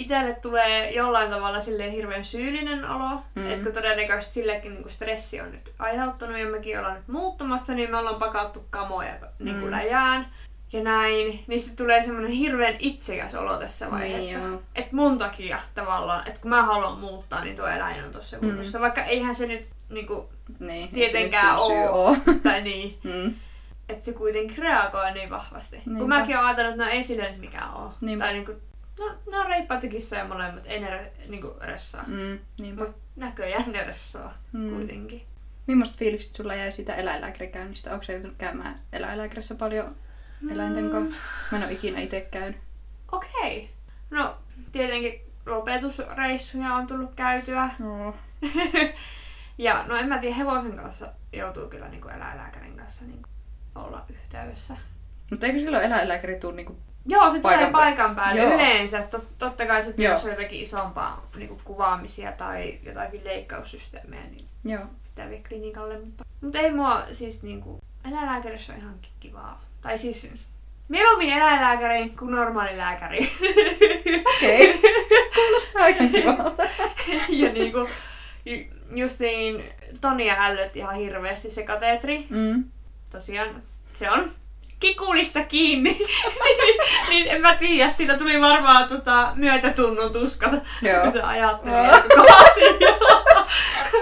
Itelle 0.00 0.34
tulee 0.34 0.90
jollain 0.92 1.30
tavalla 1.30 1.60
silleen 1.60 1.92
hirveän 1.92 2.24
syyllinen 2.24 2.90
olo, 2.90 3.08
Mm. 3.08 3.42
mm. 3.42 3.50
että 3.50 3.62
kun 3.62 3.72
todennäköisesti 3.72 4.34
sillekin 4.34 4.74
niin 4.74 4.88
stressi 4.88 5.40
on 5.40 5.52
nyt 5.52 5.72
aiheuttanut 5.78 6.38
ja 6.38 6.46
mekin 6.46 6.78
ollaan 6.78 6.94
nyt 6.94 7.08
muuttumassa, 7.08 7.74
niin 7.74 7.90
me 7.90 7.96
ollaan 7.98 8.16
pakattu 8.18 8.64
kamoja 8.70 9.12
niin 9.38 9.54
Mm. 9.56 9.60
kuin 9.60 9.70
läjään 9.70 10.26
ja 10.72 10.82
näin. 10.82 11.44
Niin 11.46 11.60
sitten 11.60 11.76
tulee 11.76 12.00
semmoinen 12.02 12.30
hirveän 12.30 12.76
itsekäs 12.78 13.34
olo 13.34 13.56
tässä 13.56 13.90
vaiheessa. 13.90 14.38
Niin 14.38 14.58
että 14.74 14.96
mun 14.96 15.18
takia 15.18 15.58
tavallaan, 15.74 16.28
että 16.28 16.40
kun 16.40 16.50
mä 16.50 16.62
haluan 16.62 16.98
muuttaa, 16.98 17.44
niin 17.44 17.56
tuo 17.56 17.66
eläin 17.66 18.04
on 18.04 18.12
tuossa 18.12 18.38
kunnossa. 18.38 18.78
Mm. 18.78 18.82
Vaikka 18.82 19.02
eihän 19.04 19.34
se 19.34 19.46
nyt 19.46 19.68
niinku, 19.88 20.30
Niin, 20.58 20.88
tietenkään 20.88 21.56
oo. 21.58 22.16
tai 22.42 22.60
niin, 22.62 22.98
Mm. 23.04 23.34
että 23.88 24.04
se 24.04 24.12
kuitenkin 24.12 24.58
reagoi 24.58 25.12
niin 25.12 25.30
vahvasti. 25.30 25.76
Niinpä. 25.76 25.98
Kun 25.98 26.08
mäkin 26.08 26.36
oon 26.36 26.46
ajatellut, 26.46 26.72
että 26.72 26.84
no 26.84 26.90
ei 26.90 27.02
sille 27.02 27.28
nyt 27.30 27.38
mikään 27.40 27.74
oo. 27.74 27.92
Niinpä. 28.00 28.24
Tai 28.24 28.32
niinku, 28.32 28.52
no 28.98 29.14
ne 29.30 29.38
on 29.38 29.46
reippaita 29.46 29.88
kissoja 29.88 30.24
molemmat, 30.24 30.66
ei 30.66 30.80
ne 30.80 30.90
re, 30.90 31.12
niinku 31.28 31.54
ressaa. 31.60 32.04
Mm. 32.06 32.38
Niinpä. 32.58 32.84
Mut 32.84 32.96
näköjään 33.16 33.72
ne 33.72 33.84
ressaa 33.84 34.34
Mm. 34.52 34.70
kuitenkin. 34.74 35.22
Millaista 35.66 35.96
fiilikset 35.98 36.32
sulla 36.32 36.54
jäi 36.54 36.72
siitä 36.72 36.94
eläinlääkärikäynnistä? 36.94 37.92
Onko 37.92 38.02
se 38.02 38.12
joutunut 38.12 38.36
käymään 38.38 38.80
eläinlääkärissä 38.92 39.54
paljon 39.54 39.96
eläinten 40.50 40.84
Mm. 40.84 40.90
kanssa? 40.90 41.20
Mä 41.52 41.58
en 41.58 41.64
ole 41.64 41.72
ikinä 41.72 42.00
itse 42.00 42.20
käynyt. 42.20 42.60
Okei. 43.12 43.30
Okay. 43.64 43.68
No 44.10 44.36
tietenkin 44.72 45.20
lopetusreissuja 45.46 46.74
on 46.74 46.86
tullut 46.86 47.14
käytyä. 47.14 47.70
No. 47.78 48.14
Ja 49.58 49.84
no 49.88 49.96
en 49.96 50.08
mä 50.08 50.18
tiedä, 50.18 50.34
hevosen 50.34 50.76
kanssa 50.76 51.12
joutuu 51.32 51.68
kyllä 51.68 51.88
niin 51.88 52.00
kuin 52.00 52.14
eläinlääkärin 52.14 52.76
kanssa 52.76 53.04
niin 53.04 53.22
kuin 53.22 53.30
olla 53.84 54.06
yhteydessä. 54.10 54.76
Mutta 55.30 55.46
eikö 55.46 55.58
silloin 55.58 55.84
eläinlääkäri 55.84 56.40
tule 56.40 56.52
niinku... 56.56 56.76
Joo, 57.06 57.30
se 57.30 57.40
Paikan 57.40 57.58
tulee 57.68 57.72
paikan 57.84 58.16
päälle 58.16 58.40
Joo. 58.40 58.54
yleensä. 58.54 59.02
Tot, 59.02 59.38
totta 59.38 59.66
kai 59.66 59.82
Joo. 59.96 60.10
jos 60.12 60.24
on 60.24 60.30
jotakin 60.30 60.60
isompaa 60.60 61.26
niin 61.36 61.48
kuin 61.48 61.60
kuvaamisia 61.64 62.32
tai 62.32 62.78
jotakin 62.82 63.24
leikkaussysteemejä, 63.24 64.22
niin 64.22 64.46
Joo. 64.64 64.82
pitää 65.02 65.30
vielä 65.30 65.42
klinikalle. 65.48 65.98
Mutta, 65.98 66.24
mutta 66.40 66.58
ei 66.58 66.70
mua 66.72 67.02
siis 67.10 67.42
niinku, 67.42 67.78
eläinlääkärissä 68.10 68.72
on 68.72 68.78
ihan 68.78 68.94
kivaa. 69.20 69.60
Tai 69.82 69.98
siis 69.98 70.28
mieluummin 70.88 71.32
eläinlääkäri 71.32 72.10
kuin 72.18 72.30
normaali 72.30 72.76
lääkäri. 72.78 73.30
Okei. 74.36 74.80
Kuulostaa 75.34 75.82
aika 75.82 76.04
kivalta. 76.14 76.62
ja 77.28 77.52
niinku, 77.52 77.88
ju- 78.44 78.66
just 78.94 79.20
niin, 79.20 79.64
Tonia 80.00 80.34
ällötti 80.38 80.78
ihan 80.78 80.94
hirveästi 80.94 81.50
se 81.50 81.62
kateetri. 81.62 82.26
Mm. 82.30 82.64
Tosiaan 83.12 83.62
se 83.94 84.10
on 84.10 84.30
kikulissa 84.80 85.42
kiinni. 85.42 85.98
niin, 86.44 86.80
niin, 87.08 87.28
en 87.28 87.40
mä 87.40 87.56
tiedä, 87.56 87.90
sillä 87.90 88.18
tuli 88.18 88.40
varmaan 88.40 88.88
tota, 88.88 89.32
myötätunnon 89.34 90.12
tuskat, 90.12 90.52
Joo. 90.82 91.02
kun 91.02 91.12
se 91.12 91.22
oh. 91.22 91.28
koko. 92.08 92.26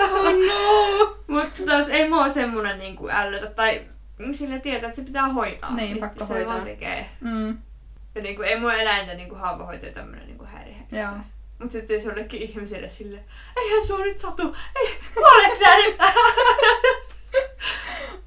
Oh 0.03 0.33
no! 0.47 1.17
Mutta 1.27 1.63
taas 1.67 1.89
ei 1.89 2.09
mua 2.09 2.29
semmonen 2.29 2.79
niinku 2.79 3.09
ällötä, 3.09 3.47
tai 3.47 3.87
sille 4.31 4.59
tietää, 4.59 4.89
että 4.89 4.97
se 4.97 5.03
pitää 5.03 5.29
hoitaa. 5.29 5.75
Niin, 5.75 5.99
pakko 5.99 6.25
se 6.25 6.35
hoitaa. 6.35 6.61
tekee. 6.61 7.07
Mm. 7.21 7.59
Ja 8.15 8.23
niinku, 8.23 8.43
ei 8.43 8.61
mua 8.61 8.75
eläintä 8.75 9.15
niinku 9.15 9.35
haavahoitaja 9.35 9.93
tämmönen 9.93 10.27
niinku 10.27 10.45
häiriö. 10.45 10.75
Joo. 10.93 11.13
Mut 11.59 11.71
sitten 11.71 11.95
jos 11.95 12.05
jollekin 12.05 12.43
ihmiselle 12.43 12.89
sille, 12.89 13.25
eihän 13.57 13.87
sua 13.87 13.99
nyt 13.99 14.19
satu, 14.19 14.57
ei, 14.77 14.99
kuoleeko 15.15 15.57
sä 15.57 15.77
nyt? 15.77 15.97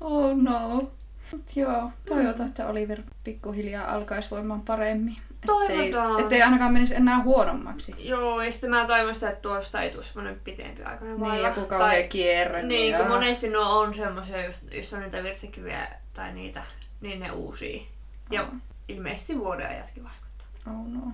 Oh 0.01 0.37
no. 0.37 0.91
Mut 1.31 1.55
joo, 1.55 1.91
toivotaan, 2.07 2.49
että 2.49 2.67
Oliver 2.67 3.01
pikkuhiljaa 3.23 3.93
alkaisi 3.93 4.31
voimaan 4.31 4.61
paremmin. 4.61 5.17
Ettei, 5.43 5.91
Toivotaan. 5.91 6.19
ettei 6.19 6.41
ainakaan 6.41 6.73
menisi 6.73 6.95
enää 6.95 7.23
huonommaksi. 7.23 7.95
Joo, 7.97 8.41
ja 8.41 8.51
sitten 8.51 8.69
mä 8.69 8.85
toivon 8.85 9.13
sitä, 9.15 9.29
että 9.29 9.41
tuosta 9.41 9.81
ei 9.81 9.89
tule 9.91 10.03
semmonen 10.03 10.39
pitempi 10.43 10.83
aikainen 10.83 11.19
Niin, 11.21 11.43
joku 11.43 11.61
kauhea 11.65 12.07
kierre. 12.07 12.63
Niin, 12.63 12.95
kun 12.95 13.05
joo. 13.05 13.15
monesti 13.15 13.49
nuo 13.49 13.79
on 13.79 13.93
semmoisia, 13.93 14.37
jos 14.71 14.93
on 14.93 14.99
niitä 14.99 15.23
virtsäkiviä 15.23 15.87
tai 16.13 16.33
niitä, 16.33 16.63
niin 17.01 17.19
ne 17.19 17.31
uusii. 17.31 17.87
Ja 18.31 18.41
Aa. 18.41 18.51
ilmeisesti 18.89 19.39
vuoden 19.39 19.69
ajatkin 19.69 20.03
vaikuttaa. 20.03 20.47
Oh 20.67 20.87
no. 20.87 21.11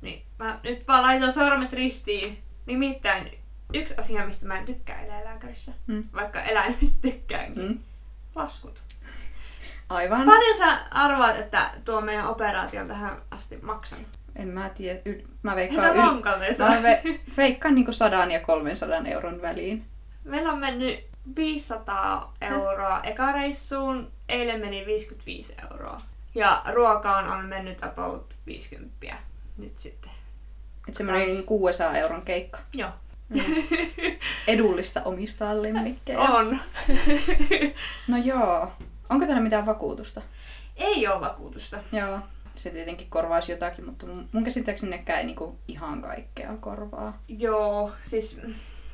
Niin, 0.00 0.22
mä 0.38 0.60
nyt 0.62 0.88
vaan 0.88 1.02
laitan 1.02 1.32
sormet 1.32 1.72
ristiin. 1.72 2.38
Nimittäin 2.66 3.30
yksi 3.74 3.94
asia, 3.98 4.26
mistä 4.26 4.46
mä 4.46 4.58
en 4.58 4.64
tykkää 4.64 5.02
eläinlääkärissä, 5.04 5.72
Mm. 5.86 6.04
vaikka 6.14 6.42
eläimistä 6.42 6.96
tykkäänkin, 7.02 7.68
Mm. 7.68 7.78
laskut. 8.34 8.82
Aivan. 9.90 10.26
Paljon 10.26 10.56
sä 10.56 10.78
arvaat, 10.90 11.36
että 11.36 11.70
tuo 11.84 12.00
meidän 12.00 12.26
operaatio 12.26 12.80
on 12.80 12.88
tähän 12.88 13.22
asti 13.30 13.58
maksanut? 13.62 14.06
En 14.36 14.48
mä 14.48 14.68
tiedä. 14.68 15.00
Yl... 15.04 15.22
Mä 15.42 15.56
veikkaan, 15.56 15.96
yl... 15.96 16.12
mä 16.58 16.82
ve... 16.82 17.02
veikkaan 17.36 17.74
niinku 17.74 17.92
100 17.92 18.16
ja 18.16 18.40
300 18.40 19.02
euron 19.04 19.42
väliin. 19.42 19.86
Meillä 20.24 20.52
on 20.52 20.58
mennyt 20.58 21.06
500 21.36 22.34
euroa 22.40 23.00
eka 23.02 23.32
reissuun, 23.32 24.12
eilen 24.28 24.60
meni 24.60 24.86
55 24.86 25.54
euroa. 25.70 26.00
Ja 26.34 26.62
ruokaan 26.72 27.28
on 27.28 27.44
mennyt 27.44 27.84
about 27.84 28.34
50 28.46 29.16
nyt 29.58 29.78
sitten. 29.78 30.10
Et 30.88 30.94
semmonen 30.94 31.44
600 31.46 31.96
euron 31.96 32.22
keikka. 32.22 32.58
Joo. 32.74 32.90
Edullista 34.46 35.02
omistaa 35.04 35.62
lemmikkejä. 35.62 36.20
On. 36.38 36.58
No 38.08 38.16
joo. 38.16 38.72
Onko 39.10 39.26
täällä 39.26 39.42
mitään 39.42 39.66
vakuutusta? 39.66 40.22
Ei 40.76 41.08
ole 41.08 41.20
vakuutusta. 41.20 41.78
Joo. 41.92 42.18
Se 42.56 42.70
tietenkin 42.70 43.10
korvaisi 43.10 43.52
jotakin, 43.52 43.84
mutta 43.84 44.06
mun 44.32 44.44
käsittääkseni 44.44 44.90
nekään 44.90 45.18
ei 45.18 45.26
niinku 45.26 45.58
ihan 45.68 46.02
kaikkea 46.02 46.56
korvaa. 46.60 47.18
Joo, 47.28 47.92
siis 48.02 48.40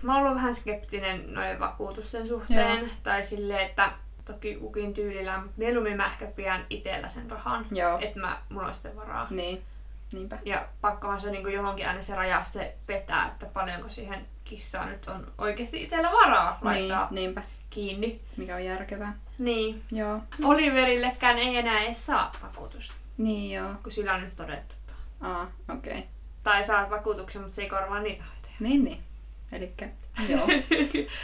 mä 0.03 0.15
oon 0.15 0.23
ollut 0.23 0.37
vähän 0.37 0.55
skeptinen 0.55 1.35
noiden 1.35 1.61
vakuutusten 1.61 2.27
suhteen. 2.27 2.79
Joo. 2.79 2.89
Tai 3.03 3.23
silleen, 3.23 3.67
että 3.67 3.93
toki 4.25 4.55
kukin 4.55 4.95
tyylillä, 4.95 5.39
mutta 5.39 5.55
mieluummin 5.57 5.97
mä 5.97 6.07
ehkä 6.07 6.27
pidän 6.27 6.67
itellä 6.71 7.09
sen 7.09 7.31
rahan. 7.31 7.67
Joo. 7.71 7.99
Että 8.01 8.21
mä, 8.21 8.39
mulla 8.49 8.67
on 8.67 8.73
sitten 8.73 8.97
varaa. 8.97 9.27
Niin. 9.31 9.63
Niinpä. 10.13 10.39
Ja 10.45 10.69
pakkohan 10.81 11.21
se 11.21 11.27
on 11.27 11.33
niin 11.33 11.53
johonkin 11.53 11.89
aina 11.89 12.01
se 12.01 12.15
raja 12.15 12.43
vetää, 12.89 13.27
että 13.27 13.47
paljonko 13.47 13.89
siihen 13.89 14.27
kissaan 14.45 14.89
nyt 14.89 15.09
on 15.09 15.33
oikeasti 15.39 15.83
itsellä 15.83 16.13
varaa 16.13 16.59
laittaa 16.63 17.09
Niin, 17.11 17.15
niinpä. 17.15 17.43
Kiinni. 17.77 18.21
Mikä 18.37 18.55
on 18.55 18.65
järkevää. 18.65 19.19
Niin. 19.39 19.83
Joo. 19.93 20.21
Oliverillekään 20.45 21.39
ei 21.39 21.57
enää 21.57 21.81
edes 21.83 22.07
saa 22.07 22.33
vakuutusta, 22.43 22.95
Niin 23.19 23.53
joo. 23.55 23.75
kun 23.83 23.93
sillä 23.93 24.15
on 24.15 24.21
nyt 24.21 24.37
todettu. 24.37 24.75
Aa, 25.21 25.51
okei. 25.77 25.93
Okay. 25.93 26.03
Tai 26.43 26.65
saat 26.65 26.91
vakuutuksen, 26.91 27.43
mutta 27.43 27.55
se 27.55 27.63
ei 27.63 27.69
korvaa 27.69 28.01
niitä 28.01 28.25
hoitoja. 28.25 28.55
Niin, 28.61 28.85
niin. 28.85 29.03
Elikkä, 29.53 29.89
joo. 30.29 30.47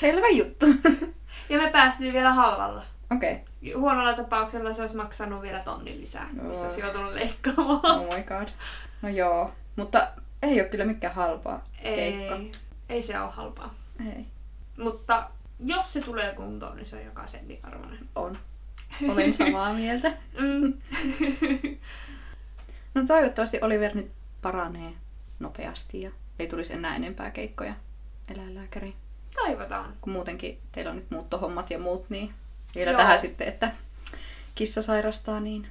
Selvä 0.01 0.29
juttu. 0.29 0.67
Ja 1.49 1.59
me 1.59 1.71
päästiin 1.71 2.13
vielä 2.13 2.33
halvalla. 2.33 2.83
Okei. 3.17 3.33
Okay. 3.33 3.81
Huonolla 3.81 4.13
tapauksella 4.13 4.73
se 4.73 4.83
olisi 4.83 4.97
maksanut 4.97 5.43
vielä 5.43 5.63
tonnin 5.63 6.01
lisää, 6.01 6.29
Joo. 6.37 6.47
jos 6.47 6.63
olisi 6.63 6.81
joutunut 6.81 7.13
leikkaamaan. 7.13 7.81
Oh 7.85 8.17
my 8.17 8.23
god. 8.23 8.49
No 9.03 9.09
joo. 9.09 9.53
Mutta 9.77 10.09
ei 10.43 10.61
ole 10.61 10.69
kyllä 10.69 10.85
mikään 10.85 11.15
halpaa 11.15 11.65
keikka. 11.83 12.35
Ei, 12.37 12.53
ei 12.89 13.03
se 13.03 13.21
ole 13.21 13.31
halpaa. 13.31 13.75
Ei. 14.17 14.27
Mutta 14.79 15.31
jos 15.65 15.93
se 15.93 16.01
tulee 16.01 16.35
kuntoon, 16.35 16.77
niin 16.77 16.87
se 16.87 16.97
on 16.97 17.05
joka 17.05 17.27
sentin 17.27 17.59
arvoinen. 17.63 18.09
On. 18.15 18.39
Olen 19.09 19.33
samaa 19.33 19.73
mieltä. 19.75 20.13
Mm. 20.39 20.73
No 22.95 23.07
toivottavasti 23.07 23.59
Oliver 23.63 23.95
nyt 23.95 24.11
paranee 24.43 24.93
nopeasti 25.41 26.01
ja 26.03 26.11
ei 26.39 26.47
tulisi 26.47 26.73
enää 26.73 26.97
enempää 26.97 27.31
keikkoja 27.31 27.75
eläinlääkäriin. 28.29 28.95
Toivotaan. 29.35 29.97
Kun 30.01 30.13
muutenkin 30.13 30.59
teillä 30.73 30.91
on 30.91 30.97
nyt 30.97 31.11
muuttohommat 31.11 31.71
ja 31.71 31.79
muut, 31.79 32.11
niin 32.11 32.35
vielä 32.75 32.91
Joo. 32.91 32.99
tähän 33.01 33.19
sitten, 33.19 33.49
että 33.49 33.73
kissa 34.55 34.83
sairastaa, 34.83 35.41
niin 35.41 35.67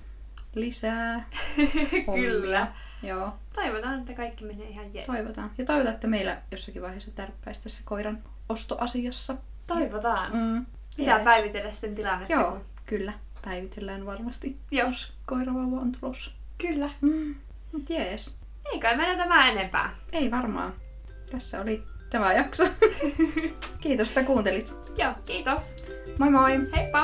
lisää. 0.56 1.30
Kyllä. 2.16 2.68
Joo, 3.04 3.34
Toivotaan, 3.56 4.00
että 4.00 4.14
kaikki 4.14 4.46
menee 4.46 4.68
ihan 4.68 4.94
jees. 4.94 5.08
toivotaan. 5.08 5.52
Ja 5.58 5.66
toivotaan, 5.66 5.94
että 5.96 6.08
meillä 6.08 6.42
jossakin 6.52 6.82
vaiheessa 6.82 7.12
tärppäisi 7.12 7.64
tässä 7.64 7.82
koiran 7.86 8.24
ostoasiassa. 8.50 9.38
Toivotaan. 9.74 10.32
Mm. 10.34 10.66
Pitää 10.98 11.16
Jees. 11.16 11.24
päivitellä 11.26 11.72
sitten 11.72 11.96
tilannetta. 11.96 12.34
Joo, 12.34 12.52
kun- 12.52 12.62
kyllä. 12.86 13.14
Päivitellään 13.46 14.06
varmasti, 14.06 14.58
Joo. 14.72 14.88
jos 14.88 15.14
koiravauva 15.26 15.80
on 15.82 15.92
tulossa. 15.92 16.32
Kyllä. 16.58 16.90
Mm. 17.02 17.36
Mut 17.72 17.90
jees. 17.90 18.36
Ei 18.74 18.80
kai 18.80 18.98
mennä 18.98 19.16
tämä 19.24 19.48
enempää. 19.48 19.90
Ei 20.12 20.32
varmaan. 20.32 20.74
Tässä 21.32 21.62
oli 21.62 21.84
tämä 22.10 22.34
jakso. 22.34 22.64
Kiitos, 23.82 24.08
että 24.08 24.24
kuuntelit. 24.24 24.76
Joo, 24.98 25.14
kiitos. 25.28 25.76
Moi 26.20 26.30
moi! 26.30 26.52
Heippa! 26.78 27.04